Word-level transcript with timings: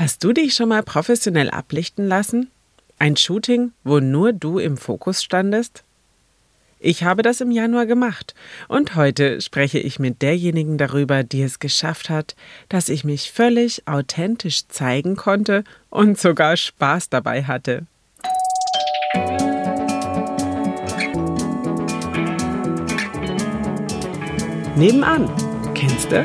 Hast 0.00 0.24
du 0.24 0.32
dich 0.32 0.54
schon 0.54 0.70
mal 0.70 0.82
professionell 0.82 1.50
ablichten 1.50 2.08
lassen? 2.08 2.50
Ein 2.98 3.18
Shooting, 3.18 3.72
wo 3.84 4.00
nur 4.00 4.32
du 4.32 4.58
im 4.58 4.78
Fokus 4.78 5.22
standest? 5.22 5.84
Ich 6.78 7.04
habe 7.04 7.20
das 7.20 7.42
im 7.42 7.50
Januar 7.50 7.84
gemacht 7.84 8.34
und 8.66 8.94
heute 8.94 9.42
spreche 9.42 9.78
ich 9.78 9.98
mit 9.98 10.22
derjenigen 10.22 10.78
darüber, 10.78 11.22
die 11.22 11.42
es 11.42 11.58
geschafft 11.58 12.08
hat, 12.08 12.34
dass 12.70 12.88
ich 12.88 13.04
mich 13.04 13.30
völlig 13.30 13.86
authentisch 13.86 14.66
zeigen 14.68 15.16
konnte 15.16 15.64
und 15.90 16.18
sogar 16.18 16.56
Spaß 16.56 17.10
dabei 17.10 17.44
hatte. 17.44 17.84
Nebenan, 24.76 25.30
kennst 25.74 26.10
du? 26.10 26.24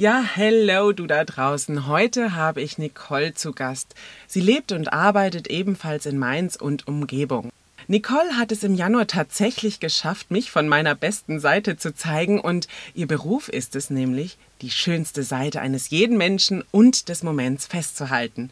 Ja, 0.00 0.22
hello 0.22 0.92
du 0.92 1.06
da 1.06 1.24
draußen. 1.24 1.86
Heute 1.86 2.34
habe 2.34 2.62
ich 2.62 2.78
Nicole 2.78 3.34
zu 3.34 3.52
Gast. 3.52 3.94
Sie 4.26 4.40
lebt 4.40 4.72
und 4.72 4.94
arbeitet 4.94 5.48
ebenfalls 5.48 6.06
in 6.06 6.16
Mainz 6.16 6.56
und 6.56 6.88
Umgebung. 6.88 7.50
Nicole 7.86 8.38
hat 8.38 8.50
es 8.50 8.64
im 8.64 8.74
Januar 8.74 9.06
tatsächlich 9.06 9.78
geschafft, 9.78 10.30
mich 10.30 10.50
von 10.50 10.68
meiner 10.68 10.94
besten 10.94 11.38
Seite 11.38 11.76
zu 11.76 11.94
zeigen 11.94 12.40
und 12.40 12.66
ihr 12.94 13.06
Beruf 13.06 13.50
ist 13.50 13.76
es 13.76 13.90
nämlich, 13.90 14.38
die 14.62 14.70
schönste 14.70 15.22
Seite 15.22 15.60
eines 15.60 15.90
jeden 15.90 16.16
Menschen 16.16 16.64
und 16.70 17.10
des 17.10 17.22
Moments 17.22 17.66
festzuhalten. 17.66 18.48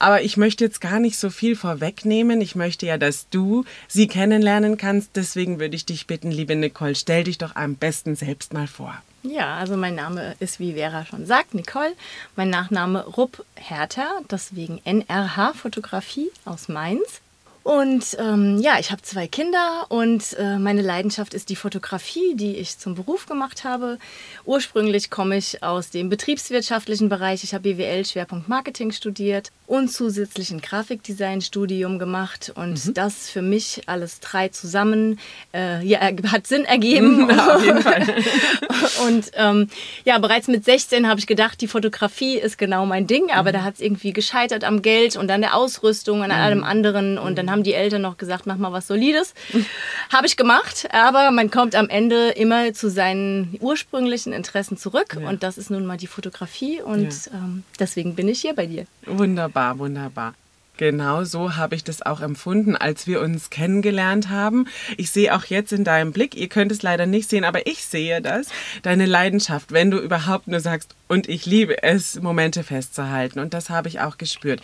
Aber 0.00 0.22
ich 0.22 0.36
möchte 0.36 0.64
jetzt 0.64 0.80
gar 0.80 0.98
nicht 0.98 1.16
so 1.16 1.30
viel 1.30 1.54
vorwegnehmen. 1.54 2.40
Ich 2.40 2.56
möchte 2.56 2.86
ja, 2.86 2.98
dass 2.98 3.28
du 3.30 3.64
sie 3.86 4.08
kennenlernen 4.08 4.78
kannst. 4.78 5.10
Deswegen 5.14 5.60
würde 5.60 5.76
ich 5.76 5.86
dich 5.86 6.08
bitten, 6.08 6.32
liebe 6.32 6.56
Nicole, 6.56 6.96
stell 6.96 7.22
dich 7.22 7.38
doch 7.38 7.54
am 7.54 7.76
besten 7.76 8.16
selbst 8.16 8.52
mal 8.52 8.66
vor. 8.66 9.00
Ja, 9.22 9.56
also 9.56 9.76
mein 9.76 9.96
Name 9.96 10.36
ist, 10.38 10.60
wie 10.60 10.74
Vera 10.74 11.04
schon 11.04 11.26
sagt, 11.26 11.54
Nicole. 11.54 11.94
Mein 12.36 12.50
Nachname 12.50 13.04
Rupp 13.04 13.44
Hertha, 13.56 14.08
deswegen 14.30 14.80
NRH 14.84 15.54
Fotografie 15.54 16.30
aus 16.44 16.68
Mainz. 16.68 17.20
Und 17.62 18.16
ähm, 18.18 18.58
ja, 18.58 18.78
ich 18.78 18.90
habe 18.90 19.02
zwei 19.02 19.26
Kinder 19.26 19.86
und 19.88 20.34
äh, 20.38 20.58
meine 20.58 20.80
Leidenschaft 20.80 21.34
ist 21.34 21.50
die 21.50 21.56
Fotografie, 21.56 22.34
die 22.34 22.56
ich 22.56 22.78
zum 22.78 22.94
Beruf 22.94 23.26
gemacht 23.26 23.64
habe. 23.64 23.98
Ursprünglich 24.46 25.10
komme 25.10 25.36
ich 25.36 25.62
aus 25.62 25.90
dem 25.90 26.08
betriebswirtschaftlichen 26.08 27.08
Bereich. 27.08 27.44
Ich 27.44 27.52
habe 27.52 27.74
BWL 27.74 28.04
Schwerpunkt 28.06 28.48
Marketing 28.48 28.92
studiert 28.92 29.50
und 29.66 29.88
zusätzlich 29.92 30.50
ein 30.50 30.62
Grafikdesign-Studium 30.62 31.98
gemacht. 31.98 32.50
Und 32.54 32.86
mhm. 32.86 32.94
das 32.94 33.28
für 33.28 33.42
mich 33.42 33.82
alles 33.86 34.20
drei 34.20 34.48
zusammen 34.48 35.18
äh, 35.52 35.84
ja, 35.84 36.00
hat 36.28 36.46
Sinn 36.46 36.64
ergeben. 36.64 37.28
Ja, 37.28 37.56
auf 37.56 37.64
jeden 37.64 37.82
Fall. 37.82 38.06
und 39.06 39.30
ähm, 39.34 39.68
ja, 40.04 40.18
bereits 40.18 40.48
mit 40.48 40.64
16 40.64 41.06
habe 41.06 41.20
ich 41.20 41.26
gedacht, 41.26 41.60
die 41.60 41.68
Fotografie 41.68 42.38
ist 42.38 42.56
genau 42.56 42.86
mein 42.86 43.06
Ding, 43.06 43.30
aber 43.30 43.50
mhm. 43.50 43.54
da 43.54 43.64
hat 43.64 43.74
es 43.74 43.80
irgendwie 43.80 44.14
gescheitert 44.14 44.64
am 44.64 44.80
Geld 44.80 45.16
und 45.16 45.30
an 45.30 45.42
der 45.42 45.54
Ausrüstung 45.54 46.20
und 46.20 46.30
an 46.30 46.38
mhm. 46.38 46.44
allem 46.44 46.64
anderen. 46.64 47.18
Und 47.18 47.36
dann 47.36 47.47
haben 47.50 47.62
die 47.62 47.74
Eltern 47.74 48.02
noch 48.02 48.16
gesagt, 48.16 48.46
mach 48.46 48.56
mal 48.56 48.72
was 48.72 48.86
Solides. 48.86 49.34
habe 50.12 50.26
ich 50.26 50.36
gemacht, 50.36 50.88
aber 50.92 51.30
man 51.30 51.50
kommt 51.50 51.74
am 51.74 51.88
Ende 51.88 52.30
immer 52.30 52.72
zu 52.72 52.90
seinen 52.90 53.56
ursprünglichen 53.60 54.32
Interessen 54.32 54.76
zurück. 54.76 55.16
Ja. 55.20 55.28
Und 55.28 55.42
das 55.42 55.58
ist 55.58 55.70
nun 55.70 55.86
mal 55.86 55.96
die 55.96 56.06
Fotografie. 56.06 56.80
Und 56.80 57.26
ja. 57.26 57.32
ähm, 57.34 57.64
deswegen 57.78 58.14
bin 58.14 58.28
ich 58.28 58.40
hier 58.40 58.54
bei 58.54 58.66
dir. 58.66 58.86
Wunderbar 59.06 59.48
wunderbar, 59.48 59.78
wunderbar. 59.78 60.34
Genau 60.76 61.24
so 61.24 61.56
habe 61.56 61.74
ich 61.74 61.82
das 61.82 62.02
auch 62.02 62.20
empfunden, 62.20 62.76
als 62.76 63.08
wir 63.08 63.20
uns 63.20 63.50
kennengelernt 63.50 64.28
haben. 64.28 64.68
Ich 64.96 65.10
sehe 65.10 65.34
auch 65.34 65.44
jetzt 65.46 65.72
in 65.72 65.82
deinem 65.82 66.12
Blick, 66.12 66.36
ihr 66.36 66.48
könnt 66.48 66.70
es 66.70 66.82
leider 66.82 67.04
nicht 67.04 67.28
sehen, 67.28 67.42
aber 67.42 67.66
ich 67.66 67.84
sehe 67.84 68.22
das, 68.22 68.46
deine 68.82 69.06
Leidenschaft, 69.06 69.72
wenn 69.72 69.90
du 69.90 69.98
überhaupt 69.98 70.46
nur 70.46 70.60
sagst, 70.60 70.94
und 71.08 71.28
ich 71.28 71.46
liebe 71.46 71.82
es, 71.82 72.20
Momente 72.22 72.62
festzuhalten. 72.62 73.40
Und 73.40 73.54
das 73.54 73.70
habe 73.70 73.88
ich 73.88 73.98
auch 73.98 74.18
gespürt. 74.18 74.60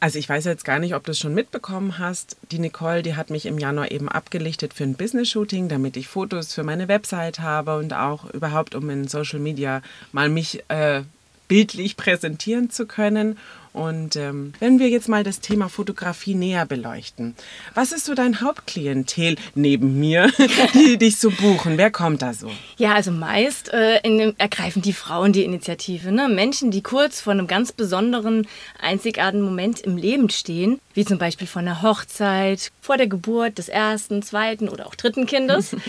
Also 0.00 0.18
ich 0.18 0.28
weiß 0.28 0.44
jetzt 0.44 0.64
gar 0.64 0.78
nicht, 0.78 0.94
ob 0.94 1.04
du 1.04 1.10
es 1.10 1.18
schon 1.18 1.34
mitbekommen 1.34 1.98
hast. 1.98 2.36
Die 2.52 2.60
Nicole, 2.60 3.02
die 3.02 3.16
hat 3.16 3.30
mich 3.30 3.46
im 3.46 3.58
Januar 3.58 3.90
eben 3.90 4.08
abgelichtet 4.08 4.72
für 4.72 4.84
ein 4.84 4.94
Business-Shooting, 4.94 5.68
damit 5.68 5.96
ich 5.96 6.06
Fotos 6.06 6.54
für 6.54 6.62
meine 6.62 6.86
Website 6.86 7.40
habe 7.40 7.76
und 7.76 7.92
auch 7.92 8.30
überhaupt, 8.30 8.76
um 8.76 8.88
in 8.90 9.08
Social 9.08 9.40
Media 9.40 9.82
mal 10.12 10.28
mich 10.28 10.62
äh, 10.68 11.02
bildlich 11.48 11.96
präsentieren 11.96 12.70
zu 12.70 12.86
können. 12.86 13.38
Und 13.72 14.16
ähm, 14.16 14.52
wenn 14.60 14.78
wir 14.78 14.88
jetzt 14.88 15.08
mal 15.08 15.24
das 15.24 15.40
Thema 15.40 15.68
Fotografie 15.68 16.34
näher 16.34 16.66
beleuchten, 16.66 17.34
was 17.74 17.92
ist 17.92 18.06
so 18.06 18.14
dein 18.14 18.40
Hauptklientel 18.40 19.36
neben 19.54 19.98
mir, 19.98 20.30
die 20.74 20.98
dich 20.98 21.18
so 21.18 21.30
buchen? 21.30 21.78
Wer 21.78 21.90
kommt 21.90 22.22
da 22.22 22.32
so? 22.32 22.50
Ja, 22.76 22.94
also 22.94 23.10
meist 23.10 23.72
äh, 23.72 24.00
in, 24.00 24.38
ergreifen 24.38 24.82
die 24.82 24.92
Frauen 24.92 25.32
die 25.32 25.44
Initiative. 25.44 26.12
Ne? 26.12 26.28
Menschen, 26.28 26.70
die 26.70 26.82
kurz 26.82 27.20
vor 27.20 27.32
einem 27.32 27.46
ganz 27.46 27.72
besonderen, 27.72 28.46
einzigartigen 28.80 29.44
Moment 29.44 29.80
im 29.80 29.96
Leben 29.96 30.30
stehen, 30.30 30.80
wie 30.94 31.04
zum 31.04 31.18
Beispiel 31.18 31.46
vor 31.46 31.60
einer 31.60 31.82
Hochzeit, 31.82 32.72
vor 32.80 32.96
der 32.96 33.06
Geburt 33.06 33.58
des 33.58 33.68
ersten, 33.68 34.22
zweiten 34.22 34.68
oder 34.68 34.86
auch 34.86 34.94
dritten 34.94 35.26
Kindes. 35.26 35.76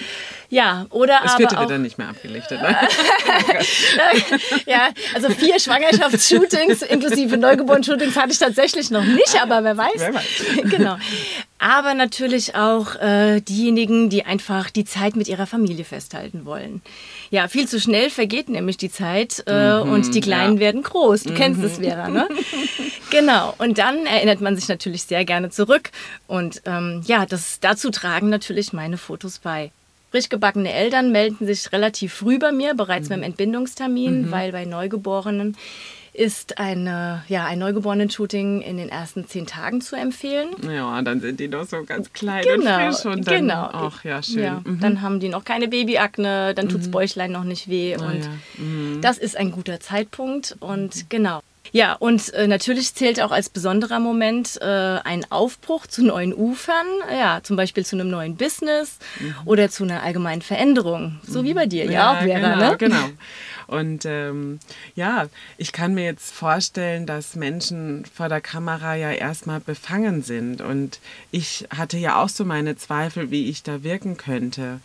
Ja, 0.51 0.87
oder 0.89 1.19
das 1.21 1.33
aber. 1.33 1.37
vierte 1.37 1.57
auch, 1.57 1.61
wird 1.61 1.69
dann 1.69 1.83
nicht 1.83 1.99
mehr 1.99 2.09
abgelichtet. 2.09 2.59
Ne? 2.59 2.75
ja, 4.65 4.89
also 5.13 5.29
vier 5.29 5.59
Schwangerschaftsshootings 5.59 6.81
inklusive 6.81 7.37
Neugeborenen-Shootings 7.69 8.15
hatte 8.15 8.31
ich 8.31 8.39
tatsächlich 8.39 8.91
noch 8.91 9.03
nicht, 9.03 9.41
aber 9.41 9.63
wer 9.63 9.77
weiß. 9.77 9.97
Wer 9.97 10.13
weiß. 10.13 10.43
genau. 10.69 10.97
Aber 11.59 11.93
natürlich 11.93 12.55
auch 12.55 12.95
äh, 12.95 13.41
diejenigen, 13.41 14.09
die 14.09 14.25
einfach 14.25 14.69
die 14.69 14.85
Zeit 14.85 15.15
mit 15.15 15.27
ihrer 15.27 15.45
Familie 15.45 15.83
festhalten 15.83 16.45
wollen. 16.45 16.81
Ja, 17.31 17.47
viel 17.47 17.67
zu 17.67 17.79
schnell 17.79 18.09
vergeht 18.09 18.49
nämlich 18.49 18.77
die 18.77 18.91
Zeit 18.91 19.43
äh, 19.45 19.83
mhm, 19.83 19.91
und 19.91 20.15
die 20.15 20.21
Kleinen 20.21 20.55
ja. 20.55 20.61
werden 20.61 20.83
groß. 20.83 21.23
Du 21.23 21.33
mhm. 21.33 21.35
kennst 21.35 21.63
es, 21.63 21.77
Vera, 21.77 22.07
ne? 22.07 22.27
genau. 23.11 23.53
Und 23.57 23.77
dann 23.77 24.05
erinnert 24.05 24.41
man 24.41 24.55
sich 24.55 24.67
natürlich 24.67 25.03
sehr 25.03 25.25
gerne 25.25 25.49
zurück. 25.49 25.91
Und 26.27 26.61
ähm, 26.65 27.01
ja, 27.05 27.25
das, 27.25 27.59
dazu 27.59 27.89
tragen 27.89 28.29
natürlich 28.29 28.71
meine 28.73 28.97
Fotos 28.97 29.39
bei. 29.39 29.71
Frisch 30.11 30.29
gebackene 30.29 30.73
Eltern 30.73 31.11
melden 31.11 31.45
sich 31.45 31.71
relativ 31.71 32.13
früh 32.13 32.39
bei 32.39 32.51
mir, 32.51 32.73
bereits 32.73 33.09
mhm. 33.09 33.15
beim 33.15 33.23
Entbindungstermin, 33.23 34.27
mhm. 34.27 34.31
weil 34.31 34.51
bei 34.51 34.65
Neugeborenen 34.65 35.55
ist 36.13 36.57
eine, 36.57 37.23
ja, 37.27 37.45
ein 37.45 37.59
Neugeborenen-Shooting 37.59 38.61
in 38.61 38.77
den 38.77 38.89
ersten 38.89 39.27
zehn 39.27 39.45
Tagen 39.45 39.81
zu 39.81 39.95
empfehlen. 39.95 40.49
Ja, 40.69 41.01
dann 41.01 41.21
sind 41.21 41.39
die 41.39 41.47
noch 41.47 41.65
so 41.65 41.83
ganz 41.83 42.11
klein 42.13 42.43
genau, 42.43 42.87
und 42.87 42.93
frisch. 42.93 43.05
Und 43.05 43.27
dann, 43.27 43.35
genau. 43.35 43.69
Ach 43.71 44.03
ja, 44.03 44.21
schön. 44.21 44.43
Ja, 44.43 44.61
mhm. 44.63 44.79
Dann 44.79 45.01
haben 45.01 45.19
die 45.19 45.29
noch 45.29 45.45
keine 45.45 45.67
Babyakne, 45.67 46.53
dann 46.55 46.69
tut's 46.69 46.87
mhm. 46.87 46.91
Bäuchlein 46.91 47.31
noch 47.31 47.43
nicht 47.43 47.69
weh. 47.69 47.95
Oh, 47.99 48.03
und 48.03 48.23
ja. 48.23 48.29
mhm. 48.57 49.01
das 49.01 49.17
ist 49.17 49.37
ein 49.37 49.51
guter 49.51 49.79
Zeitpunkt. 49.79 50.55
Und 50.59 51.09
genau. 51.09 51.41
Ja, 51.71 51.93
und 51.93 52.33
äh, 52.33 52.47
natürlich 52.47 52.95
zählt 52.95 53.21
auch 53.21 53.31
als 53.31 53.49
besonderer 53.49 53.99
Moment 53.99 54.59
äh, 54.61 54.65
ein 54.65 55.25
Aufbruch 55.29 55.85
zu 55.87 56.03
neuen 56.03 56.33
Ufern, 56.33 56.87
ja, 57.11 57.41
zum 57.43 57.57
Beispiel 57.57 57.85
zu 57.85 57.95
einem 57.95 58.09
neuen 58.09 58.35
Business 58.37 58.97
mhm. 59.19 59.35
oder 59.45 59.69
zu 59.69 59.83
einer 59.83 60.01
allgemeinen 60.03 60.41
Veränderung, 60.41 61.19
so 61.23 61.43
wie 61.43 61.53
bei 61.53 61.67
dir, 61.67 61.85
ja, 61.85 61.91
ja 61.91 62.11
auch 62.11 62.21
Vera, 62.21 62.39
genau, 62.39 62.69
ne? 62.71 62.77
Genau. 62.77 63.09
Und 63.69 64.05
ähm, 64.05 64.59
ja, 64.95 65.27
ich 65.57 65.71
kann 65.71 65.93
mir 65.93 66.05
jetzt 66.05 66.33
vorstellen, 66.33 67.05
dass 67.05 67.35
Menschen 67.35 68.03
vor 68.05 68.27
der 68.27 68.41
Kamera 68.41 68.95
ja 68.95 69.11
erstmal 69.11 69.59
befangen 69.59 70.23
sind. 70.23 70.61
Und 70.61 70.99
ich 71.29 71.67
hatte 71.75 71.97
ja 71.97 72.21
auch 72.21 72.29
so 72.29 72.45
meine 72.45 72.77
Zweifel, 72.77 73.29
wie 73.29 73.47
ich 73.47 73.61
da 73.61 73.83
wirken 73.83 74.17
könnte. 74.17 74.79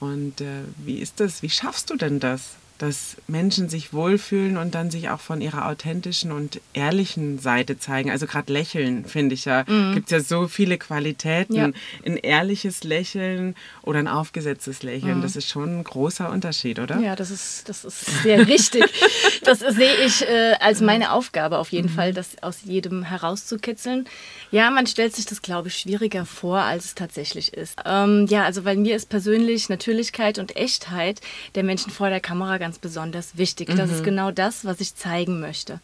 Und 0.00 0.40
äh, 0.40 0.64
wie 0.78 0.98
ist 0.98 1.20
das? 1.20 1.42
Wie 1.42 1.50
schaffst 1.50 1.90
du 1.90 1.96
denn 1.96 2.18
das? 2.18 2.54
Dass 2.80 3.18
Menschen 3.28 3.68
sich 3.68 3.92
wohlfühlen 3.92 4.56
und 4.56 4.74
dann 4.74 4.90
sich 4.90 5.10
auch 5.10 5.20
von 5.20 5.42
ihrer 5.42 5.68
authentischen 5.68 6.32
und 6.32 6.62
ehrlichen 6.72 7.38
Seite 7.38 7.78
zeigen. 7.78 8.10
Also 8.10 8.26
gerade 8.26 8.50
Lächeln, 8.50 9.04
finde 9.04 9.34
ich 9.34 9.44
ja, 9.44 9.64
mhm. 9.66 9.92
gibt 9.92 10.10
ja 10.10 10.20
so 10.20 10.48
viele 10.48 10.78
Qualitäten. 10.78 11.54
Ja. 11.54 11.70
Ein 12.06 12.16
ehrliches 12.16 12.82
Lächeln 12.82 13.54
oder 13.82 13.98
ein 13.98 14.08
aufgesetztes 14.08 14.82
Lächeln, 14.82 15.18
mhm. 15.18 15.22
das 15.22 15.36
ist 15.36 15.48
schon 15.48 15.80
ein 15.80 15.84
großer 15.84 16.30
Unterschied, 16.30 16.78
oder? 16.78 16.98
Ja, 17.00 17.16
das 17.16 17.30
ist, 17.30 17.68
das 17.68 17.84
ist 17.84 18.22
sehr 18.22 18.46
richtig. 18.46 18.84
das 19.44 19.58
sehe 19.60 19.96
ich 20.06 20.22
äh, 20.22 20.54
als 20.60 20.80
meine 20.80 21.12
Aufgabe 21.12 21.58
auf 21.58 21.72
jeden 21.72 21.90
mhm. 21.90 21.94
Fall, 21.94 22.14
das 22.14 22.42
aus 22.42 22.60
jedem 22.64 23.02
herauszukitzeln. 23.02 24.06
Ja, 24.50 24.70
man 24.70 24.86
stellt 24.86 25.14
sich 25.14 25.26
das, 25.26 25.42
glaube 25.42 25.68
ich, 25.68 25.76
schwieriger 25.76 26.24
vor, 26.24 26.60
als 26.60 26.86
es 26.86 26.94
tatsächlich 26.94 27.52
ist. 27.52 27.78
Ähm, 27.84 28.26
ja, 28.30 28.44
also 28.44 28.64
weil 28.64 28.76
mir 28.76 28.96
ist 28.96 29.10
persönlich 29.10 29.68
Natürlichkeit 29.68 30.38
und 30.38 30.56
Echtheit 30.56 31.20
der 31.54 31.62
Menschen 31.62 31.92
vor 31.92 32.08
der 32.08 32.20
Kamera 32.20 32.56
ganz 32.56 32.69
besonders 32.78 33.36
wichtig. 33.36 33.68
Das 33.76 33.90
ist 33.90 34.00
mhm. 34.00 34.04
genau 34.04 34.30
das, 34.30 34.64
was 34.64 34.80
ich 34.80 34.94
zeigen 34.94 35.40
möchte. 35.40 35.80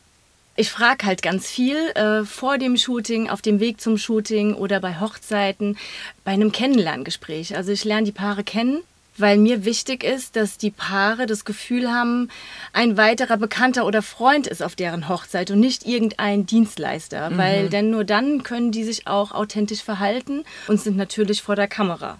Ich 0.58 0.70
frage 0.70 1.04
halt 1.04 1.20
ganz 1.20 1.48
viel 1.48 1.76
äh, 1.94 2.24
vor 2.24 2.56
dem 2.56 2.78
Shooting, 2.78 3.28
auf 3.28 3.42
dem 3.42 3.60
Weg 3.60 3.80
zum 3.80 3.98
Shooting 3.98 4.54
oder 4.54 4.80
bei 4.80 5.00
Hochzeiten, 5.00 5.76
bei 6.24 6.32
einem 6.32 6.50
Kennenlerngespräch. 6.50 7.56
Also 7.56 7.72
ich 7.72 7.84
lerne 7.84 8.04
die 8.04 8.12
Paare 8.12 8.42
kennen 8.42 8.82
weil 9.18 9.38
mir 9.38 9.64
wichtig 9.64 10.04
ist, 10.04 10.36
dass 10.36 10.58
die 10.58 10.70
Paare 10.70 11.26
das 11.26 11.44
Gefühl 11.44 11.90
haben, 11.90 12.28
ein 12.72 12.96
weiterer 12.96 13.36
Bekannter 13.36 13.86
oder 13.86 14.02
Freund 14.02 14.46
ist 14.46 14.62
auf 14.62 14.76
deren 14.76 15.08
Hochzeit 15.08 15.50
und 15.50 15.60
nicht 15.60 15.86
irgendein 15.86 16.46
Dienstleister, 16.46 17.30
mhm. 17.30 17.38
weil 17.38 17.68
denn 17.68 17.90
nur 17.90 18.04
dann 18.04 18.42
können 18.42 18.72
die 18.72 18.84
sich 18.84 19.06
auch 19.06 19.32
authentisch 19.32 19.82
verhalten 19.82 20.44
und 20.68 20.80
sind 20.80 20.96
natürlich 20.96 21.42
vor 21.42 21.56
der 21.56 21.68
Kamera. 21.68 22.18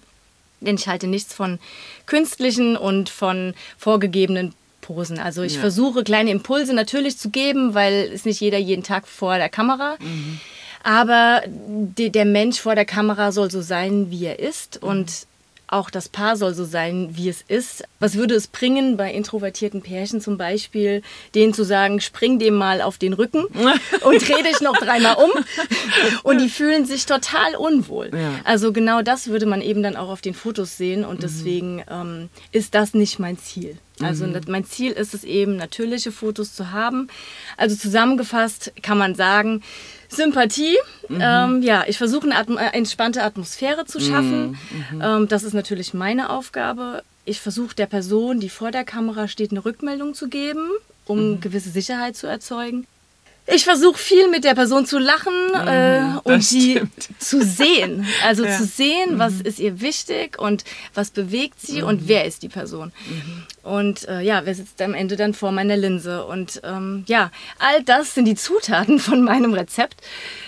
Denn 0.59 0.75
ich 0.75 0.87
halte 0.87 1.07
nichts 1.07 1.33
von 1.33 1.59
künstlichen 2.05 2.75
und 2.75 3.09
von 3.09 3.53
vorgegebenen 3.77 4.53
Posen. 4.81 5.19
Also 5.19 5.43
ich 5.43 5.55
ja. 5.55 5.59
versuche 5.59 6.03
kleine 6.03 6.31
Impulse 6.31 6.73
natürlich 6.73 7.17
zu 7.17 7.29
geben, 7.29 7.73
weil 7.73 8.09
es 8.13 8.25
nicht 8.25 8.39
jeder 8.39 8.57
jeden 8.57 8.83
Tag 8.83 9.07
vor 9.07 9.37
der 9.37 9.49
Kamera. 9.49 9.97
Mhm. 9.99 10.39
Aber 10.83 11.41
die, 11.45 12.09
der 12.09 12.25
Mensch 12.25 12.61
vor 12.61 12.75
der 12.75 12.85
Kamera 12.85 13.31
soll 13.31 13.51
so 13.51 13.61
sein, 13.61 14.09
wie 14.09 14.25
er 14.25 14.39
ist. 14.39 14.81
Mhm. 14.81 14.89
Und 14.89 15.27
auch 15.67 15.89
das 15.89 16.07
Paar 16.07 16.37
soll 16.37 16.53
so 16.53 16.63
sein, 16.63 17.09
wie 17.11 17.27
es 17.27 17.43
ist. 17.47 17.83
Was 17.99 18.15
würde 18.15 18.35
es 18.35 18.47
bringen, 18.47 18.95
bei 18.95 19.11
introvertierten 19.11 19.81
Pärchen 19.81 20.21
zum 20.21 20.37
Beispiel, 20.37 21.01
denen 21.35 21.53
zu 21.53 21.65
sagen, 21.65 21.99
spring 21.99 22.39
dem 22.39 22.55
mal 22.55 22.81
auf 22.81 22.97
den 22.97 23.13
Rücken 23.13 23.45
und 24.01 24.27
dreh 24.27 24.43
dich 24.43 24.61
noch 24.61 24.77
dreimal 24.77 25.15
um. 25.15 25.29
Und 26.23 26.39
die 26.39 26.49
fühlen 26.49 26.85
sich 26.85 27.05
total 27.05 27.55
unwohl. 27.55 28.11
Ja. 28.13 28.39
Also 28.45 28.71
genau 28.71 29.01
das 29.01 29.27
würde 29.27 29.45
man 29.45 29.61
eben 29.61 29.83
dann 29.83 29.97
auch 29.97 30.09
auf 30.09 30.21
den 30.21 30.33
Fotos 30.33 30.77
sehen. 30.77 31.03
Und 31.03 31.17
mhm. 31.17 31.21
deswegen 31.21 31.83
ähm, 31.89 32.29
ist 32.51 32.73
das 32.73 32.93
nicht 32.93 33.19
mein 33.19 33.37
Ziel. 33.37 33.77
Also 33.99 34.25
mhm. 34.25 34.39
mein 34.47 34.63
Ziel 34.63 34.91
ist 34.91 35.13
es 35.13 35.23
eben, 35.23 35.57
natürliche 35.57 36.11
Fotos 36.11 36.53
zu 36.53 36.71
haben. 36.71 37.09
Also 37.57 37.75
zusammengefasst 37.75 38.71
kann 38.81 38.97
man 38.97 39.15
sagen, 39.15 39.63
Sympathie. 40.09 40.77
Mhm. 41.09 41.19
Ähm, 41.21 41.61
ja, 41.61 41.83
ich 41.87 41.97
versuche 41.97 42.25
eine 42.25 42.37
Atm 42.37 42.57
äh, 42.57 42.67
entspannte 42.73 43.23
Atmosphäre 43.23 43.85
zu 43.85 43.99
schaffen. 43.99 44.57
Mhm. 44.91 45.01
Ähm, 45.01 45.27
das 45.27 45.43
ist 45.43 45.53
natürlich 45.53 45.93
meine 45.93 46.29
Aufgabe. 46.29 47.03
Ich 47.25 47.41
versuche 47.41 47.75
der 47.75 47.87
Person, 47.87 48.39
die 48.39 48.49
vor 48.49 48.71
der 48.71 48.83
Kamera 48.83 49.27
steht, 49.27 49.51
eine 49.51 49.65
Rückmeldung 49.65 50.13
zu 50.13 50.29
geben, 50.29 50.69
um 51.05 51.31
mhm. 51.31 51.41
gewisse 51.41 51.69
Sicherheit 51.69 52.15
zu 52.15 52.27
erzeugen. 52.27 52.87
Ich 53.49 53.63
versuche 53.63 53.97
viel 53.97 54.29
mit 54.29 54.43
der 54.43 54.55
Person 54.55 54.85
zu 54.85 54.99
lachen 54.99 55.33
mhm, 55.49 55.67
äh, 55.67 56.19
und 56.23 56.43
sie 56.43 56.81
zu 57.17 57.41
sehen. 57.41 58.05
Also 58.25 58.45
ja. 58.45 58.57
zu 58.57 58.65
sehen, 58.65 59.19
was 59.19 59.35
mhm. 59.35 59.45
ist 59.45 59.59
ihr 59.59 59.79
wichtig 59.79 60.37
und 60.37 60.65
was 60.93 61.11
bewegt 61.11 61.61
sie 61.61 61.81
mhm. 61.81 61.87
und 61.87 62.07
wer 62.09 62.25
ist 62.25 62.43
die 62.43 62.49
Person. 62.49 62.91
Mhm. 63.09 63.43
Und 63.63 64.07
äh, 64.09 64.21
ja, 64.21 64.45
wer 64.45 64.53
sitzt 64.53 64.81
am 64.81 64.93
Ende 64.93 65.15
dann 65.15 65.33
vor 65.33 65.53
meiner 65.53 65.77
Linse. 65.77 66.25
Und 66.25 66.61
ähm, 66.65 67.05
ja, 67.07 67.31
all 67.59 67.83
das 67.83 68.15
sind 68.15 68.25
die 68.25 68.35
Zutaten 68.35 68.99
von 68.99 69.23
meinem 69.23 69.53
Rezept 69.53 70.01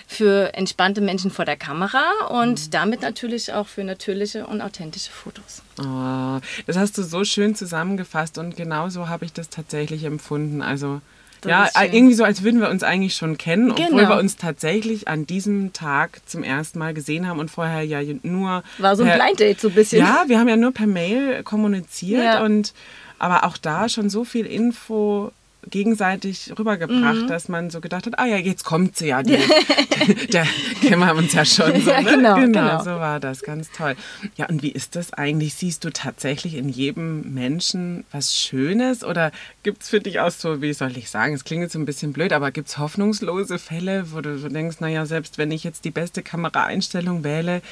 für 0.06 0.52
entspannte 0.54 1.00
Menschen 1.00 1.30
vor 1.30 1.46
der 1.46 1.56
Kamera 1.56 2.04
und 2.28 2.66
mhm. 2.66 2.70
damit 2.70 3.00
natürlich 3.00 3.54
auch 3.54 3.66
für 3.66 3.82
natürliche 3.82 4.46
und 4.46 4.60
authentische 4.60 5.10
Fotos. 5.10 5.62
Oh, 5.78 6.38
das 6.66 6.76
hast 6.76 6.98
du 6.98 7.02
so 7.02 7.24
schön 7.24 7.54
zusammengefasst 7.54 8.36
und 8.36 8.56
genau 8.56 8.90
so 8.90 9.08
habe 9.08 9.24
ich 9.24 9.32
das 9.32 9.48
tatsächlich 9.48 10.04
empfunden. 10.04 10.60
Also 10.60 11.00
ja, 11.44 11.68
irgendwie 11.82 12.14
so, 12.14 12.24
als 12.24 12.42
würden 12.42 12.60
wir 12.60 12.70
uns 12.70 12.82
eigentlich 12.82 13.14
schon 13.14 13.38
kennen, 13.38 13.74
genau. 13.74 13.88
obwohl 13.88 14.08
wir 14.08 14.18
uns 14.18 14.36
tatsächlich 14.36 15.08
an 15.08 15.26
diesem 15.26 15.72
Tag 15.72 16.20
zum 16.26 16.42
ersten 16.42 16.78
Mal 16.78 16.94
gesehen 16.94 17.26
haben 17.28 17.38
und 17.38 17.50
vorher 17.50 17.82
ja 17.82 18.00
nur. 18.22 18.62
War 18.78 18.96
so 18.96 19.02
ein 19.02 19.18
Blind 19.18 19.40
Date 19.40 19.60
so 19.60 19.68
ein 19.68 19.74
bisschen. 19.74 20.00
Ja, 20.00 20.24
wir 20.26 20.38
haben 20.38 20.48
ja 20.48 20.56
nur 20.56 20.72
per 20.72 20.86
Mail 20.86 21.42
kommuniziert 21.42 22.24
ja. 22.24 22.42
und 22.44 22.74
aber 23.18 23.44
auch 23.44 23.58
da 23.58 23.88
schon 23.88 24.08
so 24.08 24.24
viel 24.24 24.46
Info 24.46 25.32
gegenseitig 25.68 26.52
rübergebracht, 26.58 27.22
mhm. 27.22 27.26
dass 27.26 27.48
man 27.48 27.70
so 27.70 27.80
gedacht 27.80 28.06
hat, 28.06 28.18
ah 28.18 28.26
ja, 28.26 28.36
jetzt 28.36 28.64
kommt 28.64 28.96
sie 28.96 29.08
ja, 29.08 29.22
die, 29.22 29.38
der 30.32 30.46
kennen 30.80 31.00
wir 31.00 31.14
uns 31.14 31.32
ja 31.32 31.44
schon. 31.44 31.80
So, 31.80 31.90
ja, 31.90 32.00
ne? 32.00 32.10
genau, 32.10 32.34
genau, 32.36 32.60
genau, 32.68 32.82
so 32.82 32.90
war 32.90 33.20
das, 33.20 33.42
ganz 33.42 33.70
toll. 33.70 33.94
Ja, 34.36 34.46
und 34.46 34.62
wie 34.62 34.70
ist 34.70 34.96
das 34.96 35.12
eigentlich? 35.12 35.54
Siehst 35.54 35.84
du 35.84 35.90
tatsächlich 35.90 36.54
in 36.54 36.68
jedem 36.68 37.34
Menschen 37.34 38.04
was 38.12 38.36
Schönes 38.36 39.04
oder 39.04 39.32
gibt 39.62 39.82
es 39.82 39.90
für 39.90 40.00
dich 40.00 40.20
auch 40.20 40.30
so, 40.30 40.62
wie 40.62 40.72
soll 40.72 40.96
ich 40.96 41.10
sagen, 41.10 41.34
es 41.34 41.44
klingt 41.44 41.62
jetzt 41.62 41.74
ein 41.74 41.86
bisschen 41.86 42.12
blöd, 42.12 42.32
aber 42.32 42.50
gibt 42.50 42.68
es 42.68 42.78
hoffnungslose 42.78 43.58
Fälle, 43.58 44.12
wo 44.12 44.20
du 44.20 44.36
denkst, 44.48 44.80
naja, 44.80 45.04
selbst 45.06 45.38
wenn 45.38 45.50
ich 45.50 45.64
jetzt 45.64 45.84
die 45.84 45.90
beste 45.90 46.22
Kameraeinstellung 46.22 47.24
wähle, 47.24 47.62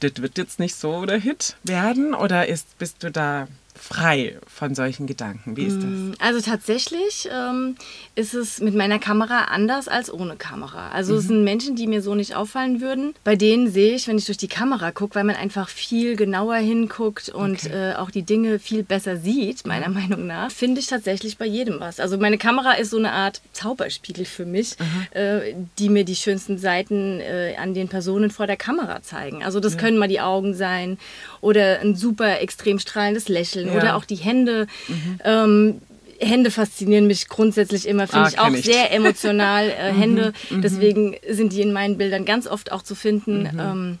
das 0.00 0.12
wird 0.16 0.38
jetzt 0.38 0.58
nicht 0.58 0.74
so 0.74 1.04
der 1.06 1.18
Hit 1.18 1.56
werden 1.62 2.14
oder 2.14 2.48
ist, 2.48 2.78
bist 2.78 3.02
du 3.02 3.10
da 3.10 3.46
frei 3.80 4.38
von 4.46 4.74
solchen 4.74 5.06
Gedanken? 5.06 5.56
Wie 5.56 5.64
ist 5.64 5.78
das? 5.78 5.84
Mm, 5.84 6.12
also 6.18 6.40
tatsächlich 6.40 7.28
ähm, 7.32 7.76
ist 8.14 8.34
es 8.34 8.60
mit 8.60 8.74
meiner 8.74 8.98
Kamera 8.98 9.44
anders 9.44 9.88
als 9.88 10.12
ohne 10.12 10.36
Kamera. 10.36 10.90
Also 10.90 11.14
mhm. 11.14 11.18
es 11.18 11.26
sind 11.26 11.44
Menschen, 11.44 11.76
die 11.76 11.86
mir 11.86 12.02
so 12.02 12.14
nicht 12.14 12.36
auffallen 12.36 12.80
würden. 12.80 13.14
Bei 13.24 13.36
denen 13.36 13.70
sehe 13.70 13.94
ich, 13.94 14.06
wenn 14.06 14.18
ich 14.18 14.26
durch 14.26 14.36
die 14.36 14.48
Kamera 14.48 14.90
gucke, 14.90 15.14
weil 15.14 15.24
man 15.24 15.36
einfach 15.36 15.68
viel 15.68 16.16
genauer 16.16 16.56
hinguckt 16.56 17.30
und 17.30 17.64
okay. 17.64 17.92
äh, 17.92 17.94
auch 17.94 18.10
die 18.10 18.22
Dinge 18.22 18.58
viel 18.58 18.82
besser 18.82 19.16
sieht, 19.16 19.66
meiner 19.66 19.88
mhm. 19.88 19.94
Meinung 20.00 20.26
nach, 20.26 20.50
finde 20.50 20.80
ich 20.80 20.86
tatsächlich 20.86 21.38
bei 21.38 21.46
jedem 21.46 21.80
was. 21.80 22.00
Also 22.00 22.18
meine 22.18 22.38
Kamera 22.38 22.72
ist 22.72 22.90
so 22.90 22.98
eine 22.98 23.12
Art 23.12 23.40
Zauberspiegel 23.52 24.26
für 24.26 24.44
mich, 24.44 24.76
mhm. 24.78 25.18
äh, 25.18 25.54
die 25.78 25.88
mir 25.88 26.04
die 26.04 26.16
schönsten 26.16 26.58
Seiten 26.58 27.20
äh, 27.20 27.54
an 27.56 27.72
den 27.72 27.88
Personen 27.88 28.30
vor 28.30 28.46
der 28.46 28.56
Kamera 28.56 29.02
zeigen. 29.02 29.42
Also 29.42 29.58
das 29.58 29.74
ja. 29.74 29.80
können 29.80 29.96
mal 29.96 30.08
die 30.08 30.20
Augen 30.20 30.54
sein 30.54 30.98
oder 31.40 31.80
ein 31.80 31.96
super 31.96 32.40
extrem 32.40 32.78
strahlendes 32.78 33.28
Lächeln 33.28 33.69
ja. 33.70 33.76
oder 33.76 33.96
auch 33.96 34.04
die 34.04 34.16
Hände. 34.16 34.66
Mhm. 34.88 35.20
Ähm, 35.24 35.80
Hände 36.20 36.50
faszinieren 36.50 37.06
mich 37.06 37.28
grundsätzlich 37.28 37.88
immer, 37.88 38.06
finde 38.06 38.26
ah, 38.26 38.28
ich 38.28 38.38
auch 38.38 38.52
ich. 38.52 38.64
sehr 38.64 38.92
emotional. 38.92 39.70
Äh, 39.80 39.92
mhm, 39.92 39.98
Hände, 39.98 40.32
mhm. 40.50 40.62
deswegen 40.62 41.16
sind 41.28 41.52
die 41.52 41.62
in 41.62 41.72
meinen 41.72 41.96
Bildern 41.96 42.24
ganz 42.24 42.46
oft 42.46 42.72
auch 42.72 42.82
zu 42.82 42.94
finden. 42.94 43.42
Mhm. 43.42 43.60
Ähm, 43.60 43.98